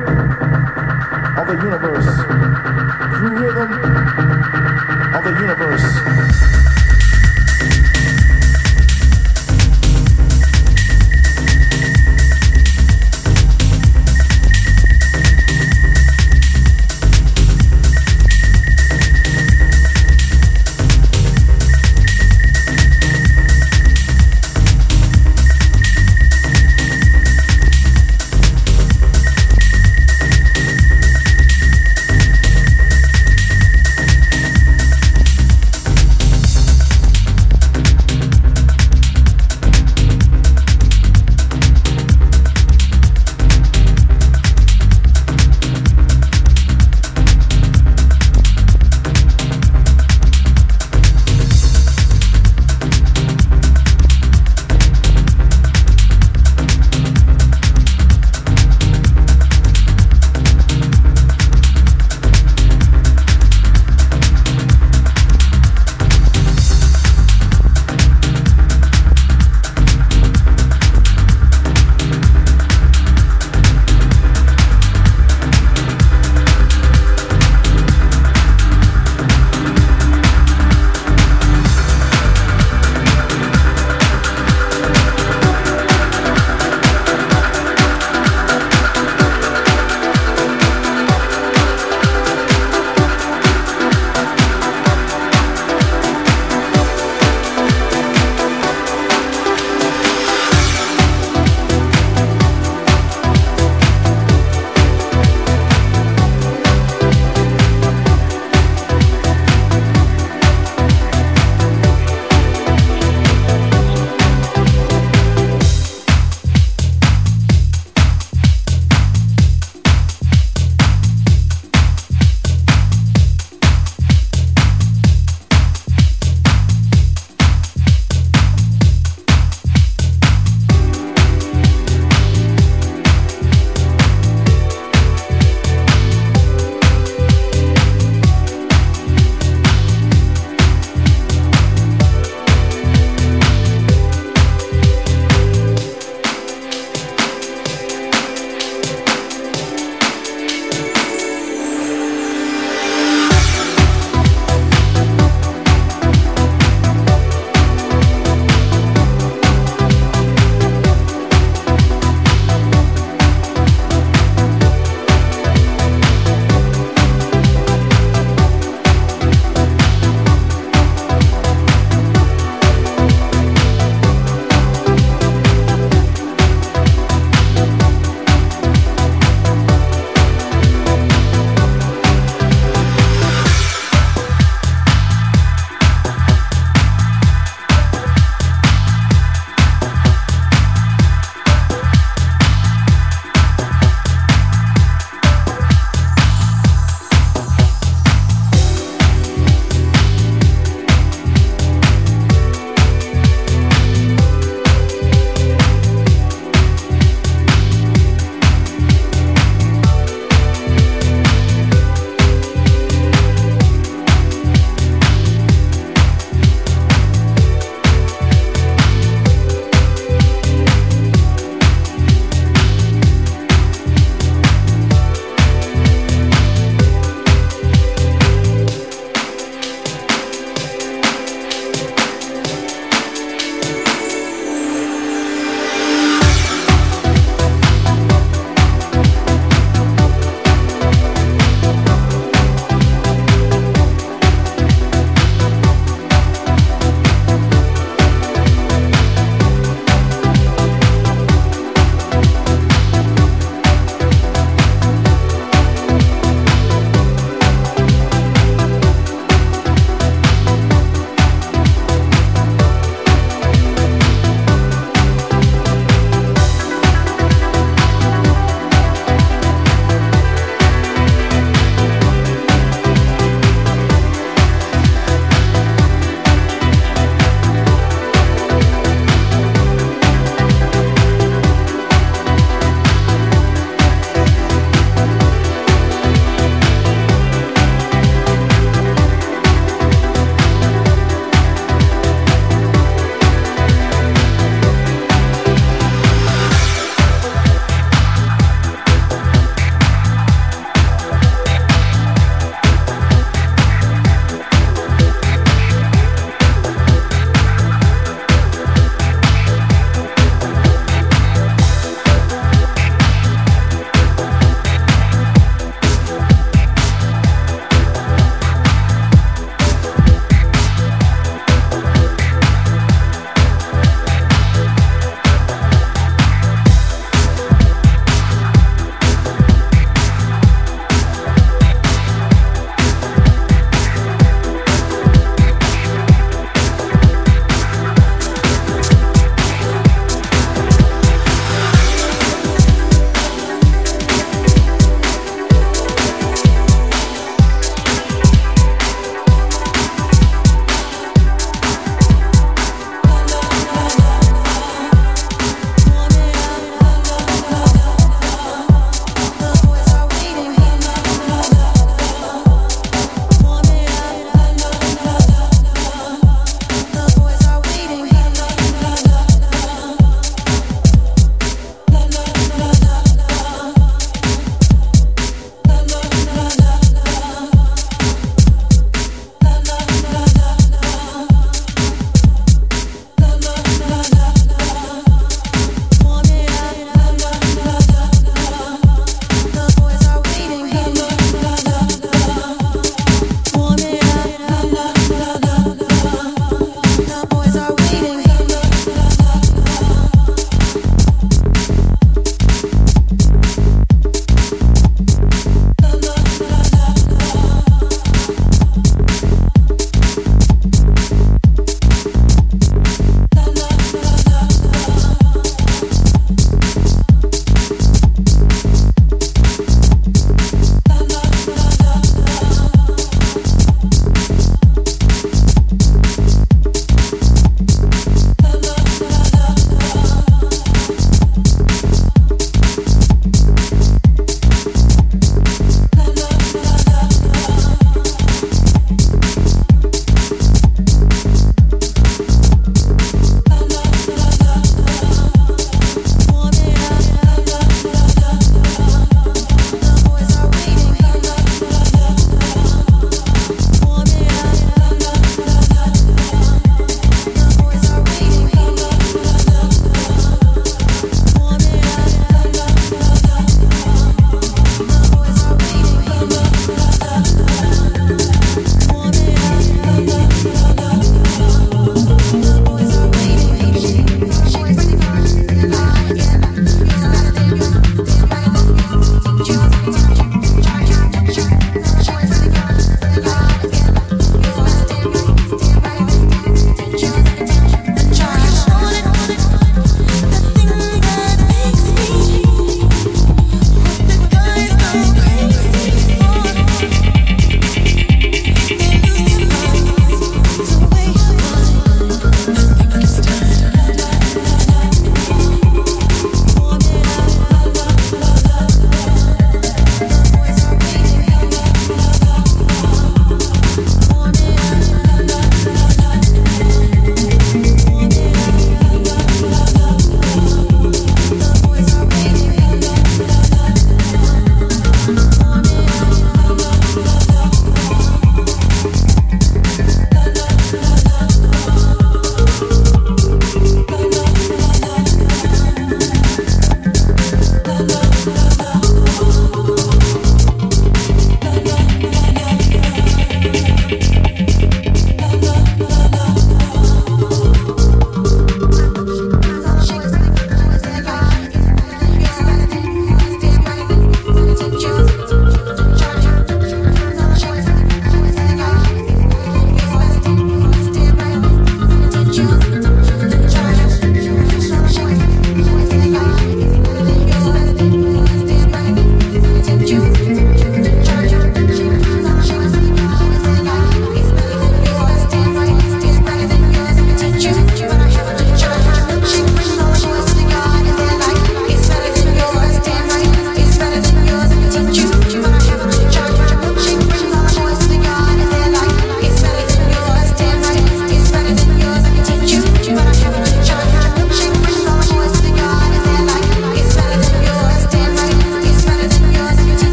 of 1.38 1.46
the 1.48 1.58
universe. 1.64 2.19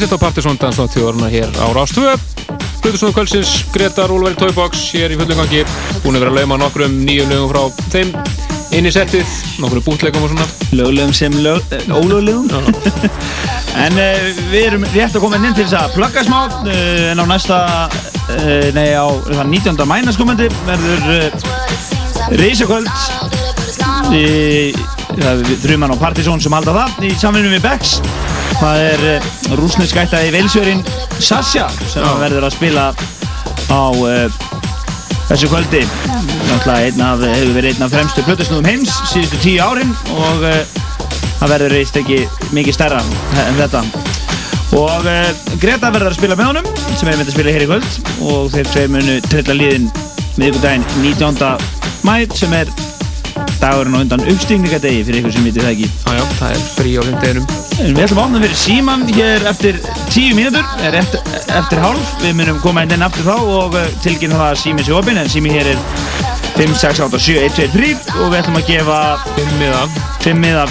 Sitt 0.00 0.14
á 0.14 0.16
Partiðsson 0.16 0.56
dansnáttíðurna 0.56 1.26
hér 1.28 1.50
á 1.60 1.68
Rástvö 1.76 2.14
Plutusnúðu 2.80 3.12
kvöldsins, 3.14 3.50
Gretar, 3.74 4.10
Úlfari 4.10 4.38
Tóibox 4.40 4.88
hér 4.96 5.12
í 5.12 5.18
fullum 5.20 5.38
gangi. 5.38 5.60
Búin 6.02 6.16
að 6.16 6.24
vera 6.24 6.32
að 6.32 6.38
lauma 6.40 6.56
nokkrum 6.58 6.94
nýjum 7.06 7.28
lögum 7.30 7.50
frá 7.52 7.84
þeim. 7.92 8.10
Inn 8.74 8.88
í 8.88 8.92
settið, 8.94 9.34
nokkrum 9.62 9.84
bútlegum 9.86 10.24
og 10.26 10.32
svona. 10.32 10.46
Löglegum 10.74 11.12
sem 11.14 11.36
lög, 11.44 11.62
eh, 11.76 11.84
ólöglegum. 11.92 12.48
En 13.82 13.94
uh, 13.96 14.26
við 14.52 14.66
erum 14.66 14.82
rétt 14.92 15.14
að 15.16 15.22
koma 15.22 15.38
inn 15.38 15.54
til 15.56 15.64
þess 15.64 15.78
að 15.78 15.94
plugga 15.96 16.24
smá 16.26 16.40
uh, 16.44 17.06
En 17.08 17.22
á 17.22 17.24
næsta, 17.24 17.60
uh, 17.88 18.66
nei 18.76 18.92
á 18.92 19.08
það 19.30 19.46
19. 19.48 19.80
mænaskomandi 19.88 20.50
verður 20.68 21.08
Reysakvöld 22.36 22.92
er 24.12 25.56
þrjumann 25.64 25.96
og 25.96 26.00
Partizón 26.02 26.44
sem 26.44 26.52
halda 26.52 26.76
það 26.76 27.08
í 27.08 27.14
samvinnum 27.16 27.56
við 27.56 27.64
Becks 27.64 27.96
það 28.62 28.82
er 28.86 29.04
uh, 29.16 29.30
rúsneskætta 29.58 30.20
í 30.26 30.30
Veilsjörin 30.34 30.82
Sasha 31.18 31.66
sem 31.90 32.04
Já. 32.04 32.12
verður 32.20 32.46
að 32.46 32.54
spila 32.54 32.84
á 33.72 33.82
uh, 33.90 34.36
þessu 35.30 35.50
kvöldi 35.50 35.82
af, 35.82 36.66
hefur 36.68 37.54
verið 37.56 37.72
einn 37.72 37.86
af 37.86 37.94
fremstu 37.94 38.24
plötusnúðum 38.26 38.68
heims 38.68 38.94
síðustu 39.10 39.40
tíu 39.42 39.58
árin 39.64 39.90
og 40.14 40.46
uh, 40.46 40.60
það 41.40 41.54
verður 41.56 41.76
reist 41.78 41.98
ekki 41.98 42.20
mikið 42.54 42.78
stærra 42.78 43.02
en 43.42 43.58
þetta 43.58 43.82
og 44.78 45.10
uh, 45.10 45.26
Greta 45.62 45.90
verður 45.90 46.12
að 46.12 46.18
spila 46.20 46.38
með 46.38 46.52
honum 46.52 46.70
sem 46.94 47.10
er 47.10 47.18
myndið 47.18 47.32
að 47.32 47.36
spila 47.36 47.56
hér 47.56 47.66
í 47.66 47.70
kvöld 47.72 48.00
og 48.30 48.54
þeir 48.54 48.72
tveir 48.72 48.94
munu 48.94 49.18
trilla 49.26 49.58
líðin 49.58 49.90
miðvikudaginn 50.38 50.86
19. 51.02 51.68
mæ 52.06 52.14
sem 52.36 52.54
er 52.56 52.70
dagurinn 53.62 53.98
á 53.98 54.02
undan 54.04 54.26
uppstigningadegi 54.30 55.04
fyrir 55.06 55.22
ykkur 55.22 55.36
sem 55.36 55.50
vitið 55.50 55.66
það 55.66 55.76
ekki 55.76 55.92
Jájá, 56.06 56.24
það 56.38 56.56
er 56.56 56.66
frí 56.76 56.96
á 56.98 57.02
hundeginum 57.02 57.71
við 57.90 58.04
ætlum 58.04 58.20
að 58.20 58.26
opna 58.26 58.40
fyrir 58.44 58.58
síman 58.60 59.02
hér 59.10 59.46
eftir 59.50 59.78
10 60.12 60.36
mínútur, 60.38 60.66
er 60.86 60.96
eftir, 61.00 61.24
eftir 61.50 61.82
hálf. 61.82 62.12
Við 62.22 62.36
munum 62.38 62.60
koma 62.62 62.84
inn 62.86 62.94
inn 62.94 63.04
aftur 63.06 63.26
þá 63.26 63.34
og 63.40 63.76
uh, 63.78 63.88
tilkynna 64.04 64.38
það 64.38 64.50
að 64.52 64.60
sími 64.62 64.86
sé 64.86 64.94
opinn 64.96 65.20
en 65.20 65.30
sími 65.32 65.54
hér 65.54 65.72
er 65.72 65.82
5, 66.56 66.76
6, 66.84 67.02
8, 67.08 67.22
7, 67.26 67.36
1, 67.48 67.56
2, 67.58 67.68
3 67.74 68.22
og 68.22 68.32
við 68.32 68.38
ætlum 68.40 68.60
að 68.60 68.70
gefa 68.70 68.98
5 69.34 69.54
miða. 69.58 69.84
5 70.26 70.42
miða. 70.46 70.66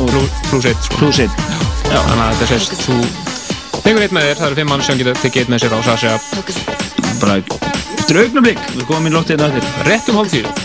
Og 0.00 0.10
pluss 0.48 0.66
1 0.72 0.88
sko. 0.88 0.98
plus 0.98 1.20
1 1.22 1.36
Þannig 1.84 2.24
að 2.24 2.32
þetta 2.32 2.50
sést, 2.50 2.76
þú. 2.82 3.00
Tekur 3.84 4.02
eitt 4.06 4.16
með 4.16 4.30
þér, 4.30 4.38
það 4.40 4.48
eru 4.48 4.60
5 4.62 4.72
mann 4.72 4.86
sem 4.88 5.00
getur 5.02 5.20
tekið 5.20 5.44
eitt 5.44 5.52
með 5.52 5.66
sér 5.66 5.76
á 5.76 5.80
Sasha 5.86 6.16
bara 7.20 7.38
eftir 8.00 8.20
augnablík, 8.20 8.60
við 8.74 8.86
komum 8.88 9.08
í 9.08 9.14
lóttið 9.14 9.40
þetta 9.40 9.60
eftir. 9.60 9.90
Rétt 9.90 10.12
um 10.12 10.22
hálf 10.22 10.32
tíu 10.34 10.63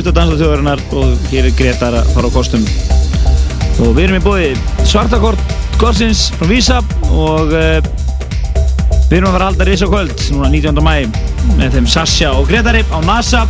Já, 0.00 0.06
hér 0.06 0.08
er 0.08 0.14
lutt 0.14 0.16
að 0.16 0.16
dansa 0.16 0.36
þjóðarinnar 0.40 0.80
og 0.96 1.24
hér 1.28 1.46
er 1.46 1.52
Gretar 1.58 1.94
að 1.98 2.06
fara 2.14 2.28
á 2.28 2.32
kostum. 2.32 2.62
Og 3.84 3.90
við 3.92 4.06
erum 4.06 4.16
í 4.16 4.22
bóði 4.24 4.46
svartakort 4.88 5.52
korsins 5.80 6.22
frá 6.38 6.48
Vísa 6.48 6.78
og 7.12 7.52
uh, 7.52 7.84
við 9.10 9.18
erum 9.18 9.28
að 9.28 9.34
fara 9.34 9.44
að 9.44 9.50
halda 9.50 9.66
risa 9.68 9.88
kvöld 9.90 10.24
núna 10.32 10.48
19. 10.54 10.80
mæ 10.80 10.94
með 11.58 11.76
þeim 11.76 11.90
Sasha 11.92 12.32
og 12.32 12.48
Gretari 12.48 12.80
á 12.88 12.98
NASA 13.04 13.42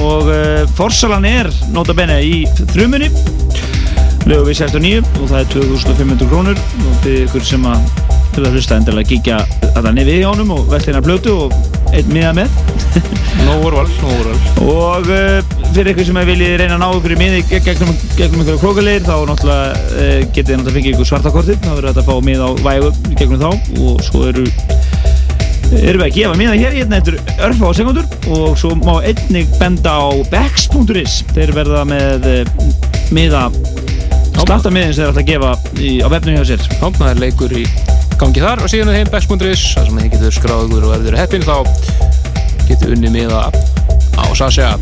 og 0.00 0.30
uh, 0.32 0.64
forsalan 0.78 1.28
er 1.28 1.52
nota 1.74 1.92
bene 1.92 2.16
í 2.24 2.46
þrumunni. 2.72 3.12
Lögum 4.24 4.48
við 4.48 4.62
69 4.62 5.04
og 5.20 5.28
það 5.28 5.38
er 5.42 5.52
2500 5.52 6.32
krónur 6.32 6.64
og 6.86 6.98
fyrir 7.04 7.26
ykkur 7.28 7.44
sem 7.44 7.68
að 7.68 7.84
til 8.30 8.46
að 8.46 8.56
hlusta 8.56 8.80
endilega 8.80 9.12
kíkja 9.12 9.44
að 9.74 9.82
það 9.82 9.94
nefið 10.00 10.22
í 10.22 10.28
ánum 10.32 10.56
og 10.56 10.68
veltina 10.72 11.04
blötu 11.04 11.36
og 11.44 11.92
einn 11.92 12.08
miða 12.14 12.32
með. 12.40 12.60
Nó 13.44 13.60
úrval, 13.64 13.88
nó 14.00 14.16
úrval 14.16 14.38
og 14.64 15.12
uh, 15.12 15.59
fyrir 15.76 15.92
ykkur 15.94 16.06
sem 16.08 16.18
að 16.20 16.30
vilji 16.32 16.48
reyna 16.60 16.76
að 16.76 16.82
ná 16.82 16.88
ykkur 16.98 17.14
í 17.14 17.18
miði 17.20 17.40
gegn- 17.50 17.66
gegnum, 17.68 17.92
gegnum 18.18 18.42
ykkur 18.44 18.58
krókulegir 18.62 19.04
þá 19.06 19.14
náttúrulega 19.30 19.66
uh, 19.74 20.20
getið 20.34 20.56
náttúrulega 20.56 20.76
fengið 20.76 20.94
ykkur 20.94 21.10
svartakortið 21.10 21.60
þá 21.64 21.70
verður 21.70 21.88
þetta 21.90 22.04
að 22.04 22.08
fá 22.10 22.26
mið 22.28 22.44
á 22.44 22.48
vægu 22.66 22.90
gegnum 23.20 23.42
þá 23.42 23.50
og 23.86 24.04
svo 24.06 24.24
eru 24.30 24.46
erum 25.70 26.02
við 26.02 26.06
að 26.08 26.16
gefa 26.16 26.38
miða 26.40 26.56
hér 26.58 26.78
hérna 26.80 26.98
eftir 26.98 27.20
örfa 27.46 27.70
á 27.70 27.72
sekundur 27.78 28.06
og 28.34 28.58
svo 28.58 28.72
má 28.80 28.96
einnig 29.06 29.52
benda 29.60 29.92
á 29.94 30.10
bex.is 30.32 31.20
þeir 31.34 31.54
verða 31.54 31.84
með 31.86 32.26
uh, 32.26 32.64
miða 33.14 33.46
starta 34.50 34.70
miðin 34.74 34.94
sem 34.96 35.06
þeir 35.06 35.20
að 35.20 35.28
gefa 35.28 35.50
í, 35.78 35.90
á 36.02 36.08
vefnum 36.10 36.34
hjá 36.40 36.48
sér. 36.48 36.64
Það 36.80 37.04
er 37.06 37.20
leikur 37.22 37.52
í 37.54 37.62
gangi 38.18 38.42
þar 38.42 38.64
og 38.64 38.72
síðan 38.72 38.90
er 38.90 38.98
heim 38.98 39.10
Bex.is 39.12 39.62
þar 39.76 39.86
sem 39.86 40.00
þið 40.00 40.08
getur 40.16 40.34
skráð 40.34 40.64
ykkur 40.66 40.88
og 40.88 41.06
eru 41.06 41.20
heppin 41.20 41.46
þá 41.46 41.54
getur 42.66 42.96
unni 42.96 43.12
miða 43.14 43.46
á 44.18 44.24
Sasha 44.34 44.74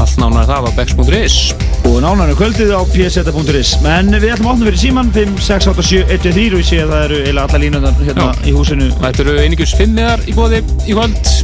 allt 0.00 0.18
nánar 0.20 0.46
það 0.48 0.68
á 0.68 0.70
Bex.is 0.78 1.36
og 1.84 1.96
nánarinn 2.02 2.38
kvöldið 2.38 2.72
á 2.74 2.80
pseta.is 2.90 3.72
en 3.84 4.10
við 4.14 4.32
ætlum 4.34 4.48
að 4.48 4.52
opna 4.54 4.68
fyrir 4.68 4.80
síman 4.80 5.10
5, 5.14 5.34
6, 5.46 5.68
8, 5.74 5.84
7, 5.90 6.02
1, 6.08 6.22
2, 6.24 6.32
3 6.34 6.46
og 6.56 6.62
ég 6.62 6.68
sé 6.68 6.80
að 6.82 6.92
það 6.94 7.04
eru 7.06 7.18
eiginlega 7.20 7.46
alla 7.46 7.62
línunar 7.64 7.98
hérna 8.00 8.28
Já. 8.30 8.44
í 8.48 8.54
húsinu. 8.56 8.90
Þetta 9.02 9.24
eru 9.26 9.36
einingurs 9.44 9.74
fimm 9.78 9.94
miðar 9.98 10.24
í 10.26 10.36
bóði 10.36 10.62
í 10.84 10.96
kvöld. 10.96 11.34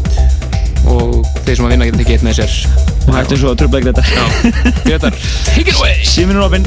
Og 0.91 1.21
þeir 1.45 1.61
sem 1.61 1.69
að 1.69 1.75
vinna 1.75 1.91
geta 1.91 2.03
tekið 2.03 2.17
eitt 2.17 2.27
með 2.27 2.41
sér. 2.41 2.57
Og 3.07 3.13
hættum 3.19 3.43
svo 3.43 3.53
að 3.53 3.61
tröfla 3.63 3.81
ekki 3.81 3.93
þetta 3.93 4.05
Já, 4.11 4.25
Gretar, 4.87 5.21
take 5.51 5.69
it 5.69 5.77
away. 5.77 6.01
Síminn 6.07 6.41
er 6.41 6.47
opinn 6.49 6.67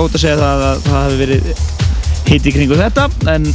ótt 0.00 0.16
að 0.16 0.22
segja 0.22 0.38
það 0.40 0.64
að 0.70 0.82
það 0.86 0.96
hafi 0.98 1.20
verið 1.20 1.52
hitt 2.30 2.46
í 2.46 2.54
kringu 2.54 2.78
þetta 2.78 3.06
en 3.32 3.46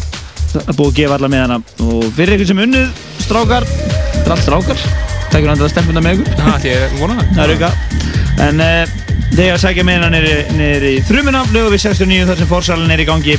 það 0.52 0.70
er 0.72 0.78
búið 0.78 0.90
að 0.92 0.98
gefa 1.00 1.18
alla 1.20 1.32
með 1.32 1.44
hana. 1.46 1.60
Og 1.86 2.06
fyrir 2.16 2.36
ykkur 2.38 2.50
sem 2.52 2.64
unnið 2.66 3.04
strákar 3.24 3.68
þetta 3.68 4.26
er 4.26 4.36
allt 4.36 4.46
strákar. 4.46 4.84
Takk 5.32 5.44
fyrir 5.44 5.54
að 5.56 5.72
stelpuna 5.74 6.04
með 6.04 6.20
ykkur? 6.20 6.36
Það 6.40 6.52
ætti 6.56 6.72
ég 6.72 7.00
vona 7.00 7.18
það. 7.20 7.32
það 7.38 7.46
er 7.46 7.56
auka. 7.56 7.72
En 8.46 8.62
uh, 8.66 8.94
þegar 9.36 9.64
sækja 9.64 9.88
með 9.88 9.98
hana 10.00 10.12
niður, 10.14 10.44
niður 10.60 10.86
í 10.90 10.94
þrjumina 11.10 11.42
lögum 11.54 11.76
við 11.76 11.84
69 11.86 12.30
þar 12.30 12.40
sem 12.42 12.52
fórsalinn 12.52 12.96
er 12.96 13.04
í 13.04 13.08
gangi. 13.10 13.36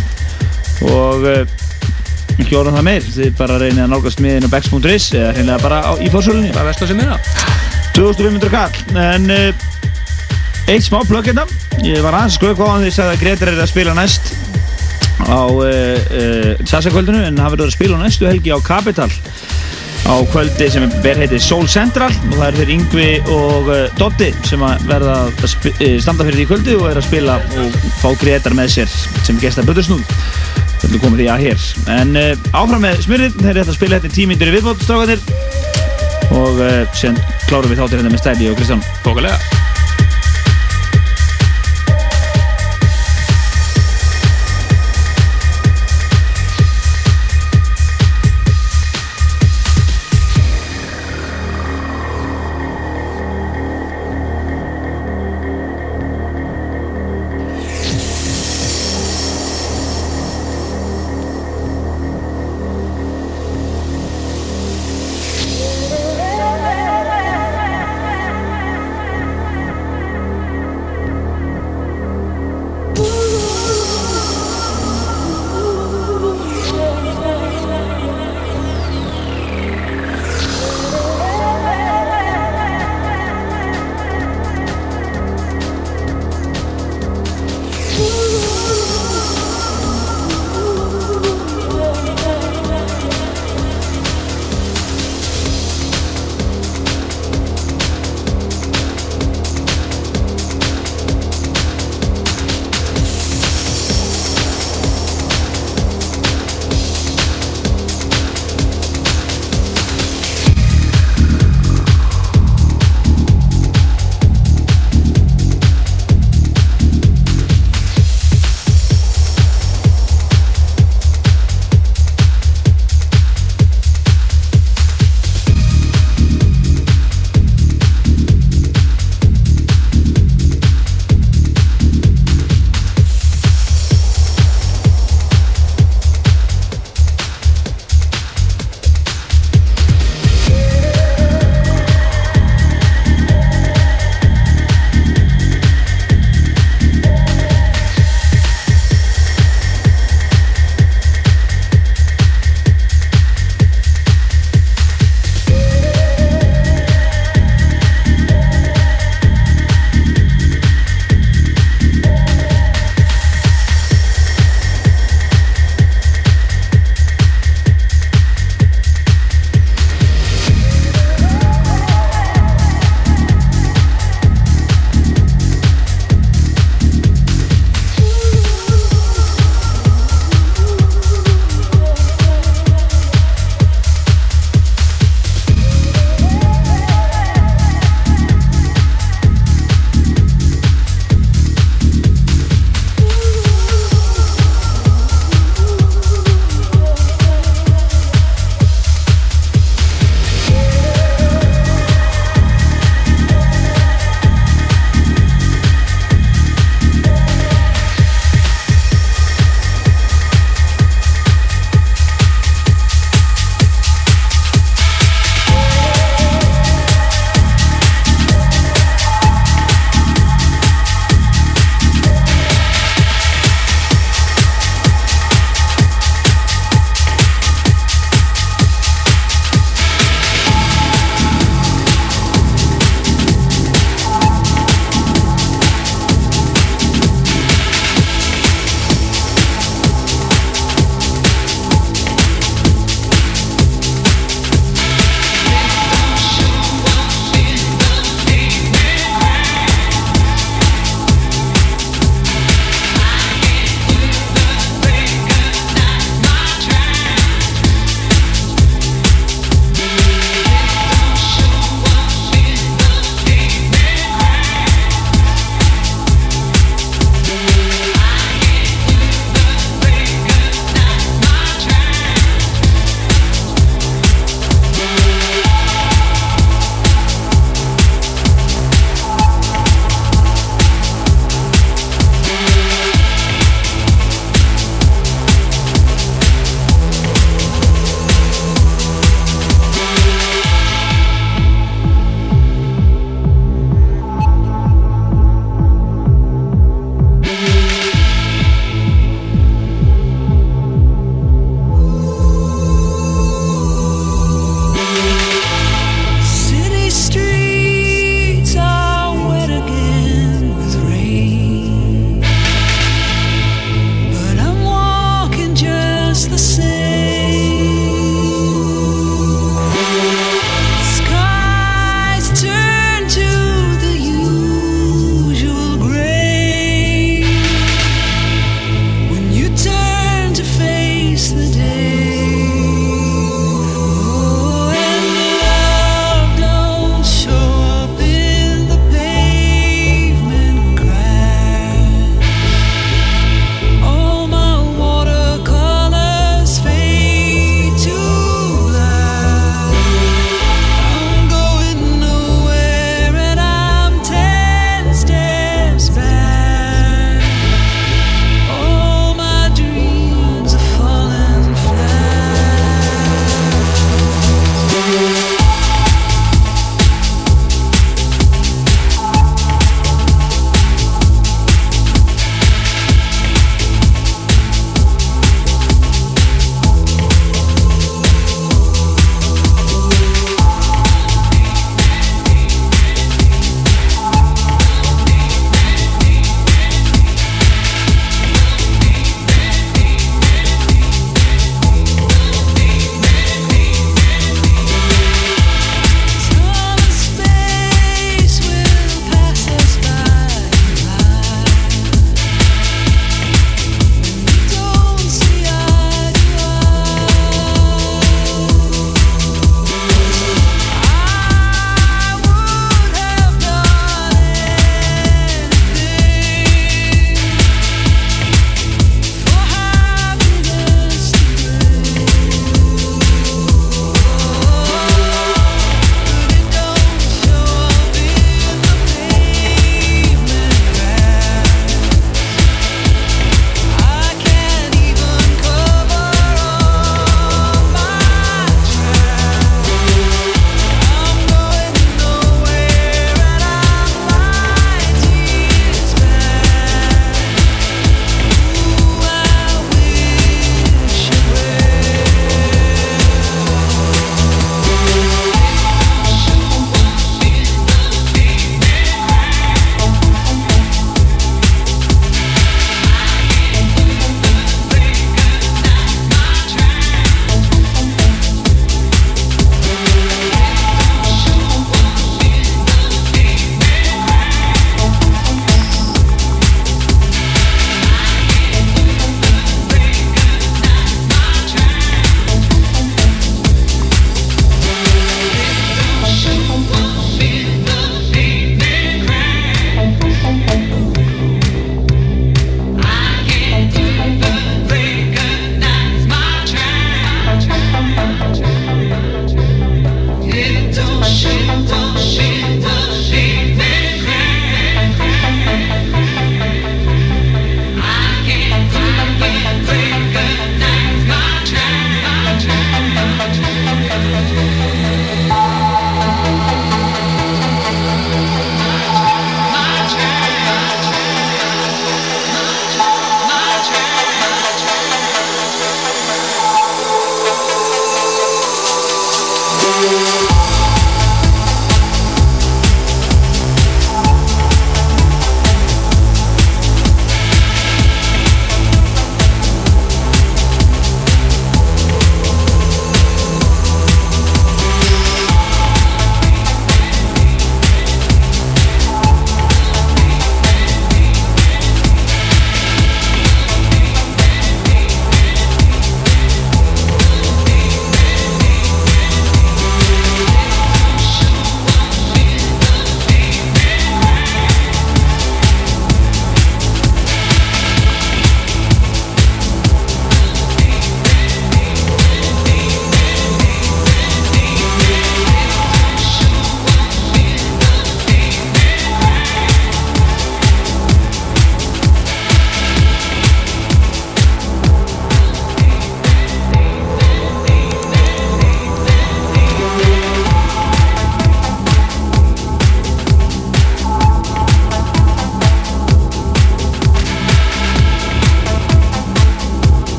Og 0.87 1.29
uh, 1.31 1.57
ekki 2.37 2.59
orðan 2.59 2.79
það 2.79 2.89
meir. 2.91 3.09
Þið 3.17 3.33
bara 3.39 3.61
reynið 3.63 3.85
að 3.85 3.93
nálgast 3.95 4.25
miðin 4.25 4.49
á 4.49 4.55
bex.is 4.57 5.09
eða 5.17 5.33
hreinlega 5.37 5.63
bara 5.65 5.81
á, 5.85 5.93
í 6.01 6.11
Það. 6.13 6.71
Er 6.73 6.81
sem 6.81 7.01
er 7.01 7.13
það. 7.13 7.33
2500 7.97 8.53
kall. 8.53 8.85
En 9.07 9.31
uh, 9.33 9.67
eitt 10.67 10.87
smá 10.87 11.01
plögg 11.07 11.31
hérna. 11.31 11.47
Ég 11.85 12.03
var 12.03 12.17
aðeins 12.17 12.39
hann 12.43 12.85
því 12.85 12.93
að 13.05 13.19
Gretar 13.21 13.53
er 13.53 13.63
að 13.63 13.71
spila 13.71 13.95
næst 13.95 14.33
á 15.27 15.47
uh, 15.49 15.63
uh, 15.63 16.51
Sassa-kvöldinu 16.67 17.23
en 17.25 17.39
hann 17.41 17.53
verður 17.55 17.71
að 17.71 17.77
spila 17.77 18.01
næstu 18.01 18.27
helgi 18.29 18.53
á 18.53 18.59
Capital. 18.65 19.09
Á 20.07 20.15
kvöldi 20.31 20.69
sem 20.71 20.85
ber 21.03 21.19
heiti 21.19 21.39
Soul 21.43 21.67
Central 21.71 22.13
og 22.13 22.37
það 22.37 22.47
er 22.49 22.59
fyrir 22.61 22.75
Yngvi 22.77 23.07
og 23.35 23.71
uh, 23.73 23.81
Dotti 23.99 24.31
sem 24.47 24.63
verða 24.87 25.17
að 25.27 25.57
standa 26.03 26.27
fyrir 26.27 26.43
því 26.43 26.49
kvöldi 26.53 26.77
og 26.79 26.91
er 26.91 27.01
að 27.01 27.09
spila 27.09 27.39
og 27.63 27.79
fá 28.03 28.09
Gretar 28.21 28.55
með 28.55 28.77
sér 28.77 28.97
sem 29.27 29.41
gesta 29.43 29.67
Böðursnúð 29.67 30.05
Það 30.77 30.93
er 30.93 31.03
komið 31.03 31.23
því 31.23 31.29
að 31.33 31.45
hér? 31.47 31.69
En 31.97 32.19
áfram 32.53 32.83
með 32.85 33.01
smyrðin 33.07 33.39
þeir 33.41 33.55
eru 33.55 33.65
að 33.65 33.79
spila 33.79 33.99
þetta 33.99 34.19
tímindur 34.19 34.51
í 34.53 34.57
viðbót 34.59 34.85
strákanir 34.85 35.25
og 36.37 36.61
síðan 36.93 37.23
klárum 37.47 37.73
við 37.73 37.81
þáttir 37.81 38.03
hérna 38.03 38.13
með 38.13 38.23
Stæli 38.23 38.51
og 38.53 38.61
Kristján. 38.61 38.85
Bókulega. 39.07 39.66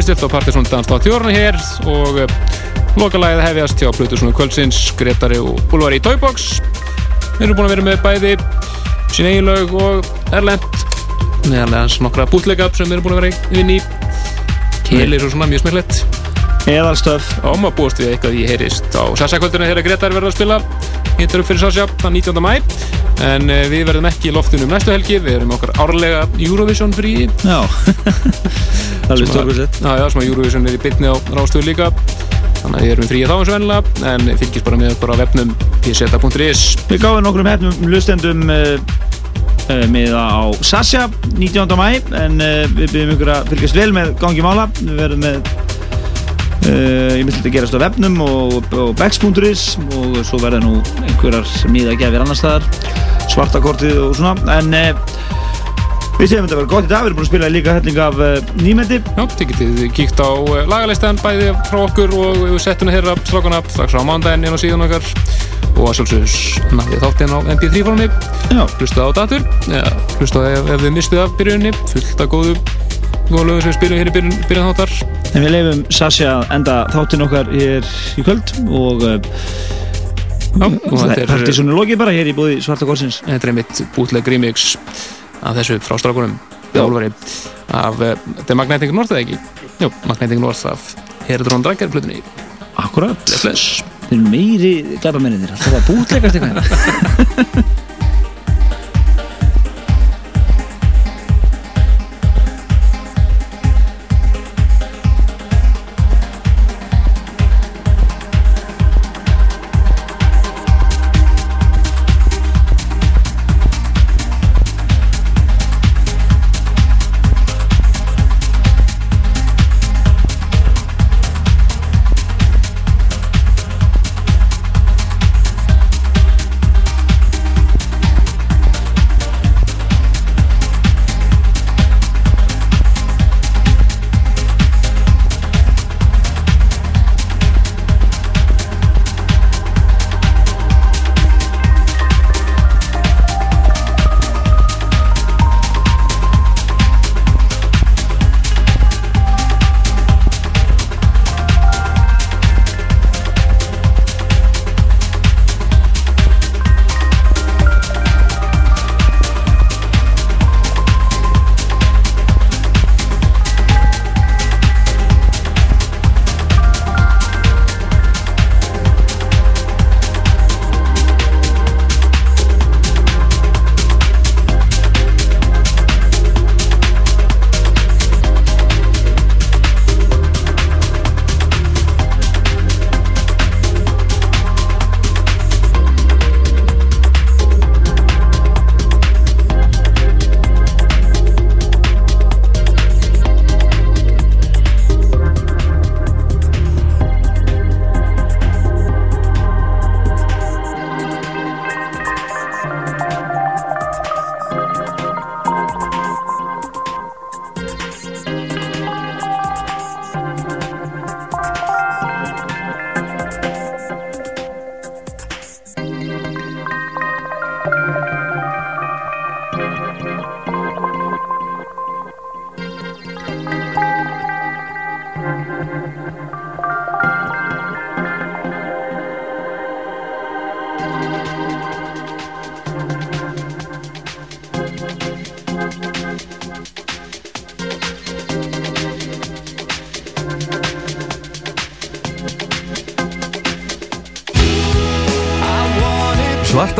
Staðum 0.00 0.14
við 0.14 0.16
stilt 0.16 0.32
á 0.32 0.32
Partiðsson 0.32 0.68
Danst 0.70 0.92
á 0.94 0.96
þjórna 1.04 1.32
hér 1.34 1.56
og 1.92 2.18
uh, 2.22 2.30
lokalæðið 2.96 3.40
hefjast 3.44 3.82
hjá 3.82 3.90
Plutusnúi 3.92 4.32
Kvöldsins, 4.32 4.78
Gretari 4.96 5.36
og 5.36 5.58
Úlvar 5.76 5.92
í 5.92 5.98
Toybox. 6.00 6.46
Við 7.36 7.44
erum 7.44 7.58
búin 7.58 7.66
að 7.66 7.74
vera 7.74 7.84
með 7.84 7.98
bæði 8.06 8.30
sín 9.12 9.28
eigin 9.28 9.50
lög 9.50 9.74
og 9.76 10.08
Erlend 10.32 10.64
meðal 11.50 11.82
hans 11.82 11.98
nokkra 12.00 12.24
bútleika 12.32 12.70
sem 12.72 12.88
við 12.88 12.96
erum 12.96 13.10
búin 13.10 13.18
að 13.18 13.20
vera 13.26 13.60
inn 13.60 13.74
í. 13.74 13.78
Kelir 14.88 15.26
og 15.26 15.34
svona 15.34 15.50
mjög 15.50 15.66
smellett 15.66 16.00
Eðalstöf 16.70 17.28
og 17.44 17.60
maður 17.60 17.76
búist 17.82 18.00
við 18.00 18.14
eitthvað 18.14 18.40
ég 18.40 18.54
heyrist 18.54 18.96
á 18.96 19.04
Sassa-kvöldinu 19.20 19.68
þegar 19.68 19.84
Gretar 19.84 20.16
verður 20.16 20.32
að 20.32 20.38
spila. 20.38 20.60
Hittar 21.20 21.44
upp 21.44 21.50
fyrir 21.50 21.64
Sassa 21.66 21.90
þann 22.00 22.16
19. 22.22 22.40
mæ 22.40 22.54
en 23.20 23.52
uh, 23.52 23.66
við 23.68 23.84
verðum 23.90 24.08
ekki 24.08 24.32
í 24.32 24.36
loftinu 24.38 24.64
um 24.64 24.72
næstu 24.72 24.96
helgi. 24.96 25.20
Við 25.20 25.42
erum 25.42 25.52
okkar 25.58 25.76
árlega 25.76 26.24
Eurovision 26.40 26.96
frí 26.96 27.28
Er 29.10 29.26
stórkvæmsett 29.26 29.80
Já, 29.82 29.90
já, 29.98 30.04
sem 30.12 30.20
að 30.22 30.28
Eurovision 30.28 30.66
er 30.70 30.76
í 30.76 30.80
bytni 30.80 31.10
á 31.10 31.16
rástöðu 31.34 31.66
líka. 31.66 31.88
Þannig 32.60 32.76
að 32.76 32.84
við 32.84 32.92
erum 32.94 33.08
frí 33.10 33.22
þá 33.24 33.32
eins 33.34 33.48
og 33.48 33.54
vennilega 33.56 34.10
en 34.12 34.26
fylgist 34.38 34.66
bara 34.66 34.78
með 34.78 34.92
okkur 34.94 35.12
á 35.12 35.16
vefnum 35.24 35.54
pseta.is 35.82 36.62
Við 36.90 37.02
gáðum 37.02 37.24
nokkrum 37.26 37.48
hefnum 37.50 37.88
hlustendum 37.88 38.44
uh, 38.52 38.76
uh, 39.66 39.86
miða 39.90 40.22
á 40.22 40.40
Sasja 40.62 41.08
19. 41.32 41.74
mæ 41.80 41.88
en 42.20 42.38
uh, 42.38 42.62
við 42.76 42.94
byrjum 42.94 43.14
ykkur 43.16 43.32
að 43.34 43.50
fylgjast 43.54 43.80
vel 43.80 43.90
með 43.96 44.14
gangi 44.22 44.46
mála. 44.46 44.68
Við 44.78 44.94
verðum 45.00 45.24
með 45.26 45.40
uh, 45.40 47.12
ég 47.16 47.24
myndi 47.24 47.42
að 47.42 47.54
gerast 47.56 47.74
á 47.74 47.82
vefnum 47.82 48.20
og, 48.28 48.60
og 48.70 48.92
bex.is 49.00 49.64
og 49.88 50.20
svo 50.22 50.38
verða 50.44 50.62
nú 50.62 50.76
einhverjar 51.08 51.50
miða 51.72 51.98
gefir 51.98 52.22
annar 52.22 52.38
staðar 52.38 52.68
svartakortið 53.32 54.04
og 54.04 54.14
svona. 54.20 54.36
En 54.60 54.70
við 56.20 56.34
þetta 56.34 56.52
að 56.52 56.58
vera 56.58 56.68
gott 56.68 56.84
í 56.84 56.88
dag 56.90 57.04
við 57.04 57.08
erum 57.08 57.16
búin 57.16 57.24
að 57.24 57.30
spila 57.30 57.48
líka 57.48 57.74
helling 57.78 57.98
af 58.04 58.18
uh, 58.20 58.48
nýmeti. 58.60 58.96
Já, 59.16 59.22
þið 59.38 59.46
getið 59.50 59.78
kíkt 59.96 60.18
á 60.20 60.28
uh, 60.28 60.58
lagalistan 60.68 61.20
bæði 61.22 61.46
frá 61.70 61.78
okkur 61.80 62.12
og 62.12 62.40
við 62.42 62.58
settum 62.60 62.90
hérna 62.92 63.14
strákana 63.22 63.60
strax 63.70 63.94
á 63.96 64.04
mándaginn 64.04 64.44
inn 64.44 64.52
á 64.52 64.60
síðan 64.60 64.84
okkar. 64.84 65.06
Og 65.80 65.86
að 65.88 65.94
sjálfsögurs 65.96 66.34
náðið 66.76 67.06
þáttinn 67.06 67.32
á 67.32 67.38
MP3 67.54 67.84
formi 67.86 68.08
Já. 68.52 68.64
hlustaði 68.76 69.00
á 69.00 69.12
datur 69.16 69.46
eða 69.70 69.92
hlustaði 70.18 70.50
ef, 70.58 70.68
ef 70.74 70.82
þið 70.82 70.92
mistuð 70.98 71.22
af 71.22 71.32
byrjunni 71.38 71.72
fullt 71.78 72.20
af 72.20 72.28
góðu 72.34 72.56
lögum 73.30 73.62
sem 73.62 73.70
við 73.70 73.76
spilum 73.78 74.00
hér 74.02 74.10
í 74.10 74.14
byrjun, 74.16 74.34
byrjun 74.50 74.68
þáttar. 74.74 74.92
En 75.30 75.46
við 75.46 75.54
leifum 75.54 75.80
Sasja 75.94 76.34
að 76.34 76.52
enda 76.58 76.74
þáttinn 76.92 77.24
okkar 77.24 77.48
hér 77.54 77.88
í 78.20 78.26
kvöld 78.26 78.52
og 78.66 79.06
uh, 79.06 79.16
Já, 80.50 80.66
og 80.66 80.98
þetta 80.98 81.16
er 81.22 81.30
partísonu 81.30 81.78
lokið 81.78 82.02
bara 82.02 82.12
hér 82.12 82.28
í 82.28 82.36
búði 82.36 82.58
Svarta 82.60 82.84
Korsins. 82.88 83.22
Þetta 83.24 83.48
er 83.52 83.56
mitt 83.62 83.82
bútleg 83.94 84.28
remix 84.34 84.74
af 85.42 85.56
þessu 85.58 85.80
frá 85.84 85.98
strákunum. 86.00 86.38
Já. 86.74 86.84
Álfari 86.84 87.10
af, 87.74 87.98
uh, 87.98 88.14
þetta 88.38 88.54
er 88.54 88.58
Magnetic 88.58 88.94
North 88.94 89.14
eða 89.14 89.24
ekki? 89.24 89.38
Jú, 89.80 89.90
Magnetic 90.06 90.38
North 90.42 90.66
af 90.70 90.92
Herodron 91.26 91.64
Dragger 91.64 91.90
flutinni 91.90 92.22
Akkurat 92.80 93.32
Þeir 93.32 93.54
eru 94.10 94.22
meiri 94.30 94.72
glæbamennir 95.02 95.54
alltaf 95.54 95.78
að 95.80 95.86
bútleikast 95.90 96.38
eitthvað 96.38 97.86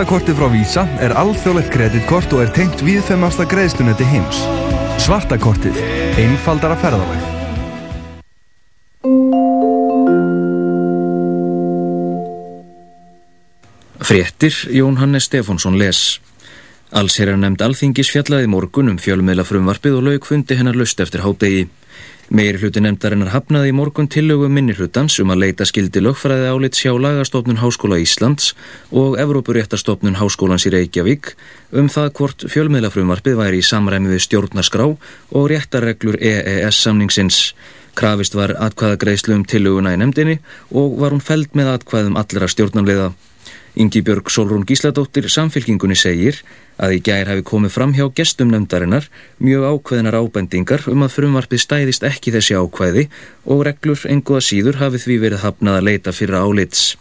Svartakortið 0.01 0.39
frá 0.39 0.47
Visa 0.49 0.83
er 1.05 1.13
alþjóðlegt 1.21 1.69
kreditkort 1.75 2.33
og 2.33 2.41
er 2.41 2.51
tengt 2.57 2.81
viðfemasta 2.81 3.45
greiðslunetti 3.45 4.07
heims. 4.09 4.39
Svartakortið. 5.05 5.77
Einfaldara 6.23 6.73
ferðalag. 6.81 7.27
Fréttir 14.01 14.57
Jón 14.73 14.97
Hannes 15.03 15.29
Stefánsson 15.29 15.77
les. 15.77 16.17
Alls 16.97 17.21
er 17.21 17.35
að 17.35 17.43
nefnd 17.45 17.67
alþingis 17.69 18.09
fjallaði 18.15 18.49
morgun 18.49 18.95
um 18.95 18.97
fjölmiðla 18.97 19.45
frumvarpið 19.45 20.01
og 20.01 20.09
lauk 20.09 20.31
fundi 20.33 20.57
hennar 20.57 20.81
lust 20.81 21.05
eftir 21.05 21.29
hádegi. 21.29 21.69
Meiri 22.31 22.61
hluti 22.63 22.79
nefndarinnar 22.79 23.33
hafnaði 23.33 23.73
í 23.73 23.75
morgun 23.75 24.07
tillögu 24.07 24.47
minni 24.55 24.77
hlutans 24.79 25.17
um 25.19 25.33
að 25.35 25.41
leita 25.43 25.65
skildi 25.67 25.99
lögfræði 25.99 26.47
álit 26.47 26.77
sjá 26.79 26.93
lagastofnun 26.95 27.59
Háskóla 27.59 27.97
Íslands 27.99 28.53
og 28.95 29.17
Evrópuréttastofnun 29.19 30.15
Háskólans 30.15 30.63
í 30.69 30.71
Reykjavík 30.71 31.33
um 31.75 31.89
það 31.91 32.13
hvort 32.21 32.45
fjölmiðlafrumvarpið 32.53 33.35
væri 33.41 33.59
í 33.59 33.67
samræmi 33.67 34.13
við 34.13 34.23
stjórnarskrá 34.29 34.87
og 34.87 35.49
réttarreglur 35.51 36.21
EES 36.23 36.79
samningsins. 36.85 37.41
Krafist 37.99 38.39
var 38.39 38.55
atkvæðagreislu 38.63 39.35
um 39.35 39.43
tillöguna 39.43 39.97
í 39.97 39.99
nefndinni 39.99 40.39
og 40.71 41.01
var 41.03 41.11
hún 41.11 41.27
feld 41.27 41.59
með 41.59 41.73
atkvæðum 41.81 42.21
allra 42.21 42.47
stjórnarliða. 42.55 43.11
Ingi 43.79 44.03
Björg 44.03 44.31
Solrún 44.31 44.65
Gísladóttir 44.67 45.29
samfélkingunni 45.31 45.95
segir 45.95 46.41
að 46.81 46.97
í 46.97 47.03
gær 47.07 47.29
hafi 47.31 47.45
komið 47.47 47.75
fram 47.77 47.93
hjá 47.95 48.09
gestum 48.19 48.51
nefndarinnar 48.51 49.07
mjög 49.39 49.67
ákveðinar 49.69 50.17
ábendingar 50.19 50.89
um 50.91 51.05
að 51.07 51.15
frumvarpið 51.15 51.63
stæðist 51.63 52.07
ekki 52.09 52.35
þessi 52.35 52.59
ákveði 52.59 53.07
og 53.47 53.63
reglur 53.69 54.03
enguða 54.11 54.43
síður 54.43 54.81
hafi 54.83 55.03
því 55.05 55.21
verið 55.27 55.45
hafnað 55.45 55.79
að 55.79 55.87
leita 55.87 56.17
fyrir 56.17 56.41
álits. 56.43 56.97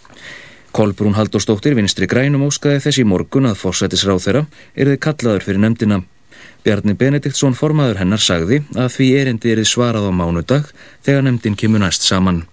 Kolbrún 0.70 1.18
Halldórsdóttir 1.18 1.74
vinstri 1.74 2.06
grænum 2.06 2.46
óskaði 2.46 2.84
þessi 2.86 3.08
morgun 3.08 3.50
að 3.50 3.58
fórsætisráð 3.64 4.22
þeirra 4.28 4.46
er 4.76 4.94
þið 4.94 5.02
kallaður 5.08 5.48
fyrir 5.48 5.64
nefndina. 5.66 6.04
Bjarni 6.64 6.94
Benediktsson 6.94 7.58
formaður 7.58 8.04
hennar 8.04 8.22
sagði 8.22 8.62
að 8.78 8.94
því 8.94 9.10
erindi 9.24 9.56
er 9.56 9.64
þið 9.64 9.72
svarað 9.74 10.06
á 10.06 10.14
mánudag 10.14 10.70
þegar 11.02 11.26
nefndin 11.26 11.58
kemur 11.58 11.82
næst 11.82 12.06
saman. 12.06 12.44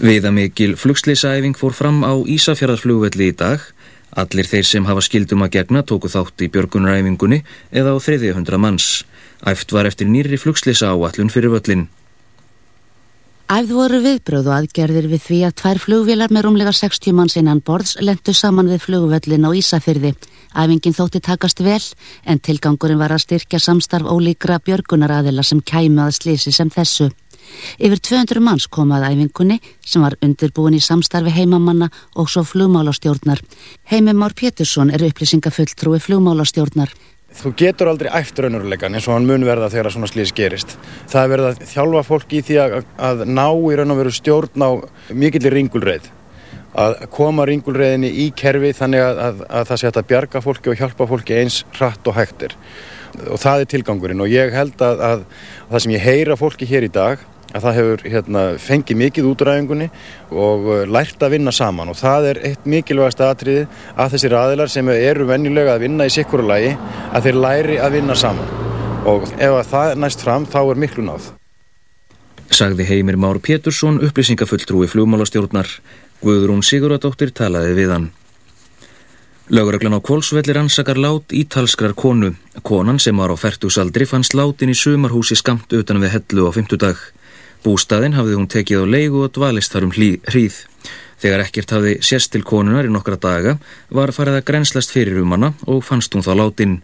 Viðamikil 0.00 0.78
flugslýsaæfing 0.80 1.58
fór 1.60 1.74
fram 1.76 1.98
á 2.08 2.16
Ísafjörðarflugvelli 2.24 3.26
í 3.28 3.36
dag. 3.36 3.60
Allir 4.16 4.48
þeir 4.48 4.64
sem 4.64 4.86
hafa 4.88 5.02
skildum 5.04 5.44
að 5.44 5.58
gegna 5.58 5.82
tóku 5.84 6.08
þátt 6.08 6.40
í 6.40 6.48
björgunaræfingunni 6.54 7.42
eða 7.68 7.92
á 7.92 7.96
300 8.00 8.56
manns. 8.56 9.04
Æft 9.44 9.74
var 9.76 9.84
eftir 9.90 10.08
nýri 10.08 10.40
flugslýsa 10.40 10.88
áallun 10.94 11.28
fyrir 11.28 11.52
völlin. 11.52 11.84
Æfð 13.50 13.76
voru 13.76 14.00
viðbröð 14.00 14.48
og 14.48 14.56
aðgerðir 14.56 15.10
við 15.10 15.24
því 15.26 15.44
að 15.50 15.56
tvær 15.60 15.84
flugvélar 15.84 16.32
með 16.32 16.46
rúmlega 16.46 16.72
60 16.80 17.16
manns 17.18 17.36
innan 17.36 17.60
borðs 17.60 17.98
lendu 18.00 18.32
saman 18.32 18.72
við 18.72 18.86
flugvöllin 18.86 19.44
á 19.44 19.50
Ísafyrði. 19.52 20.14
Æfingin 20.56 20.96
þótti 20.96 21.20
takast 21.20 21.60
vel 21.60 21.82
en 22.24 22.40
tilgangurinn 22.40 23.02
var 23.02 23.12
að 23.12 23.26
styrkja 23.26 23.60
samstarf 23.60 24.08
ólíkra 24.08 24.62
björgunaraðila 24.64 25.44
sem 25.44 25.60
kæmu 25.60 26.06
að 26.06 26.22
slísi 26.22 26.56
sem 26.56 26.72
þessu. 26.72 27.10
Yfir 27.78 28.00
200 28.10 28.42
manns 28.44 28.66
komað 28.70 29.06
æfingunni 29.10 29.60
sem 29.84 30.02
var 30.04 30.16
undirbúin 30.24 30.76
í 30.78 30.82
samstarfi 30.84 31.32
heimamanna 31.34 31.90
og 32.16 32.28
svo 32.30 32.44
flugmálastjórnar. 32.46 33.40
Heimi 33.90 34.14
Már 34.14 34.34
Pétursson 34.36 34.90
er 34.90 35.06
upplýsingafulltrúi 35.08 36.00
flugmálastjórnar. 36.00 36.92
Þú 37.30 37.52
getur 37.54 37.88
aldrei 37.92 38.10
æft 38.10 38.40
raunveruleikan 38.42 38.96
eins 38.98 39.06
og 39.06 39.14
hann 39.14 39.26
mun 39.28 39.44
verða 39.46 39.68
þegar 39.70 39.94
svona 39.94 40.08
slís 40.10 40.32
gerist. 40.34 40.72
Það 41.10 41.22
er 41.22 41.30
verið 41.30 41.46
að 41.50 41.60
þjálfa 41.70 42.00
fólk 42.08 42.32
í 42.34 42.40
því 42.46 42.56
að, 42.58 42.72
að 42.98 43.22
ná 43.30 43.44
í 43.46 43.76
raun 43.78 43.94
og 43.94 44.00
veru 44.00 44.14
stjórn 44.16 44.64
á 44.66 44.70
mikillir 45.14 45.54
ringulreið. 45.54 46.08
Að 46.80 46.96
koma 47.14 47.46
ringulreiðinni 47.46 48.10
í 48.24 48.26
kerfi 48.34 48.72
þannig 48.74 49.04
að, 49.04 49.20
að, 49.26 49.44
að 49.46 49.70
það 49.70 49.80
sé 49.82 49.90
að 49.90 50.08
bjarga 50.10 50.42
fólki 50.42 50.72
og 50.72 50.82
hjálpa 50.82 51.06
fólki 51.10 51.38
eins 51.38 51.60
hratt 51.78 52.10
og 52.10 52.18
hægtir. 52.18 52.56
Og 53.30 53.38
það 53.42 53.62
er 53.62 53.70
tilgangurinn 53.76 54.22
og 54.26 54.30
ég 54.30 54.54
held 54.54 54.82
að 54.86 55.24
það 55.70 55.84
sem 55.84 55.94
ég 55.94 56.06
heyra 56.06 56.38
fólki 56.38 56.66
hér 56.70 56.86
í 56.86 56.92
dag 56.94 57.22
að 57.50 57.64
það 57.64 57.76
hefur 57.78 58.04
hérna, 58.14 58.42
fengið 58.62 59.00
mikið 59.00 59.28
út 59.30 59.44
úr 59.44 59.52
æfingunni 59.54 59.88
og 60.30 60.68
uh, 60.68 60.82
lært 60.86 61.22
að 61.22 61.34
vinna 61.36 61.54
saman 61.54 61.90
og 61.92 61.98
það 61.98 62.28
er 62.32 62.42
eitt 62.50 62.68
mikilvægast 62.68 63.22
aðtriði 63.26 63.66
að 63.96 64.14
þessir 64.14 64.36
aðilar 64.38 64.72
sem 64.72 64.92
eru 64.94 65.26
venjulega 65.30 65.74
að 65.74 65.86
vinna 65.86 66.06
í 66.06 66.14
sikkuru 66.14 66.46
lagi 66.46 66.76
að 67.10 67.26
þeir 67.26 67.40
læri 67.46 67.80
að 67.82 67.98
vinna 67.98 68.18
saman 68.18 68.54
og 69.10 69.26
ef 69.40 69.72
það 69.72 69.96
næst 70.04 70.22
fram 70.24 70.46
þá 70.46 70.60
er 70.62 70.80
miklu 70.84 71.06
náð. 71.06 71.32
Sagði 72.50 72.86
Heimir 72.88 73.16
Már 73.16 73.38
Pétursson 73.42 74.00
upplýsingafulltrúi 74.04 74.88
flugmálastjórnar 74.90 75.70
Guðrún 76.20 76.64
Siguradóttir 76.66 77.30
talaði 77.32 77.76
við 77.78 77.94
hann. 77.94 78.10
Lögreglan 79.50 79.96
á 79.98 80.00
Kvolsvelli 80.04 80.54
rannsakar 80.54 80.98
lát 81.00 81.32
ítalskrar 81.34 81.94
konu. 81.98 82.34
Konan 82.62 83.00
sem 83.02 83.16
var 83.16 83.32
á 83.32 83.36
færtusaldri 83.40 84.06
fannst 84.06 84.36
látin 84.38 84.70
í 84.70 84.76
sumarhúsi 84.78 85.34
skamt 85.34 85.72
utan 85.74 85.98
við 85.98 86.12
hellu 86.14 86.46
á 86.46 86.50
fymtudag. 86.54 87.00
Bústaðin 87.64 88.16
hafði 88.16 88.36
hún 88.38 88.48
tekið 88.48 88.84
á 88.84 88.92
leigu 88.94 89.24
og 89.26 89.32
dvalist 89.36 89.74
þar 89.74 89.88
um 89.88 89.94
hríð. 89.94 90.60
Þegar 91.20 91.42
ekkert 91.44 91.74
hafði 91.76 91.96
sérst 92.00 92.32
til 92.32 92.40
konunar 92.46 92.86
í 92.88 92.92
nokkra 92.92 93.18
daga 93.20 93.58
var 93.92 94.12
farið 94.16 94.38
að 94.38 94.46
grenslast 94.48 94.94
fyrir 94.94 95.20
um 95.20 95.34
hana 95.36 95.52
og 95.68 95.84
fannst 95.84 96.16
hún 96.16 96.24
þá 96.24 96.32
látin. 96.40 96.78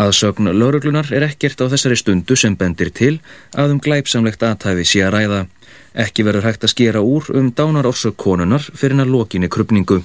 Aðsögn 0.00 0.48
lauruglunar 0.52 1.08
er 1.12 1.24
ekkert 1.28 1.60
á 1.60 1.68
þessari 1.72 1.96
stundu 2.00 2.36
sem 2.36 2.56
bendir 2.56 2.90
til 2.92 3.18
að 3.56 3.76
um 3.76 3.80
glæpsamlegt 3.84 4.44
aðtæfi 4.44 4.84
sé 4.88 5.04
að 5.04 5.14
ræða. 5.16 5.40
Ekki 6.06 6.24
verður 6.24 6.48
hægt 6.48 6.64
að 6.64 6.72
skera 6.72 7.04
úr 7.04 7.28
um 7.36 7.52
dánar 7.52 7.88
orsök 7.88 8.16
konunar 8.20 8.64
fyrir 8.64 9.00
að 9.00 9.12
lokinni 9.12 9.52
krupningu. 9.52 10.02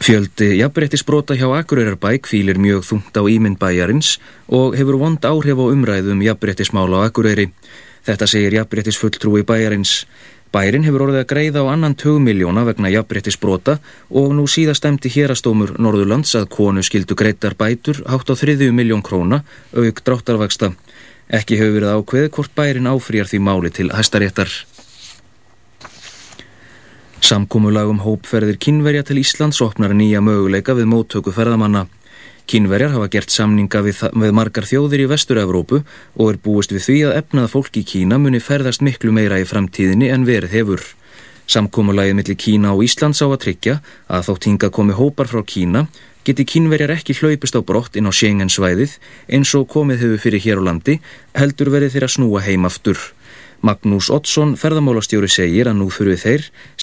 Fjöldi 0.00 0.56
jafnbrettisbrota 0.56 1.34
hjá 1.36 1.44
Akureyrarbæ 1.58 2.14
kvílir 2.24 2.56
mjög 2.56 2.86
þungt 2.88 3.18
á 3.20 3.22
ímynd 3.28 3.58
bæjarins 3.60 4.14
og 4.48 4.72
hefur 4.72 4.96
vond 4.96 5.20
áhrif 5.20 5.60
á 5.60 5.66
umræðum 5.68 6.22
jafnbrettismála 6.24 7.04
á 7.04 7.12
Akureyri. 7.12 7.50
Þetta 8.08 8.26
segir 8.32 8.56
jafnbrettisfulltrúi 8.56 9.44
bæjarins. 9.44 10.06
Bærin 10.56 10.88
hefur 10.88 11.04
orðið 11.04 11.20
að 11.20 11.28
greiða 11.34 11.64
á 11.68 11.72
annan 11.76 11.98
2 12.00 12.16
miljóna 12.16 12.64
vegna 12.64 12.88
jafnbrettisbrota 12.88 13.76
og 14.08 14.32
nú 14.32 14.46
síðast 14.48 14.80
stemti 14.80 15.12
hérastómur 15.12 15.76
Norðurlands 15.76 16.32
að 16.32 16.48
konu 16.48 16.80
skildu 16.80 17.12
greitar 17.12 17.52
bætur 17.52 18.00
hátt 18.08 18.32
á 18.32 18.34
3 18.40 18.72
miljón 18.72 19.04
króna 19.04 19.44
auk 19.76 20.00
dráttarvægsta. 20.00 20.72
Ekki 21.28 21.60
hefur 21.60 21.76
verið 21.76 21.92
ákveð 22.00 22.30
hvort 22.34 22.56
bærin 22.56 22.88
áfrýjar 22.88 23.28
því 23.28 23.38
máli 23.44 23.70
til 23.70 23.92
hæstaréttar. 23.92 24.48
Samkómulag 27.20 27.90
um 27.92 27.98
hópferðir 28.00 28.56
kynverja 28.56 29.02
til 29.04 29.18
Íslands 29.20 29.60
opnar 29.60 29.92
nýja 29.92 30.22
möguleika 30.24 30.72
við 30.72 30.88
móttöku 30.88 31.34
ferðamanna. 31.36 31.84
Kynverjar 32.48 32.94
hafa 32.94 33.10
gert 33.12 33.30
samninga 33.30 33.82
við, 33.84 34.00
við 34.16 34.32
margar 34.34 34.64
þjóðir 34.66 35.04
í 35.04 35.08
Vestur-Evrópu 35.10 35.82
og 36.16 36.30
er 36.32 36.38
búist 36.40 36.72
við 36.72 36.86
því 36.86 36.96
að 37.10 37.18
efnað 37.20 37.52
fólk 37.52 37.76
í 37.76 37.84
Kína 37.92 38.16
muni 38.18 38.40
ferðast 38.40 38.80
miklu 38.82 39.12
meira 39.12 39.38
í 39.38 39.44
framtíðinni 39.46 40.08
en 40.10 40.24
verið 40.26 40.56
hefur. 40.56 40.86
Samkómulagið 41.50 42.16
millir 42.16 42.40
Kína 42.40 42.72
og 42.72 42.82
Íslands 42.88 43.20
á 43.20 43.28
að 43.28 43.42
tryggja 43.44 43.76
að 44.08 44.26
þótt 44.30 44.48
hinga 44.48 44.72
komi 44.72 44.96
hópar 44.96 45.28
frá 45.28 45.44
Kína 45.44 45.86
geti 46.24 46.48
kynverjar 46.48 46.96
ekki 46.96 47.20
hlaupist 47.20 47.56
á 47.56 47.60
brott 47.60 48.00
inn 48.00 48.08
á 48.08 48.12
Schengen-svæðið 48.16 48.96
eins 49.28 49.52
og 49.60 49.68
komið 49.68 50.06
hefur 50.06 50.24
fyrir 50.24 50.44
hér 50.48 50.64
á 50.64 50.72
landi 50.72 50.98
heldur 51.36 51.68
verið 51.76 51.98
þeirra 51.98 52.14
snúa 52.16 52.44
heim 52.48 52.64
aftur. 52.64 52.96
Magnús 53.60 54.08
Ottsson, 54.08 54.54
ferðamálastjóri, 54.56 55.28
segir 55.28 55.68
að 55.68 55.82
nú 55.82 55.90
þurfi 55.92 56.16
þeir 56.22 56.44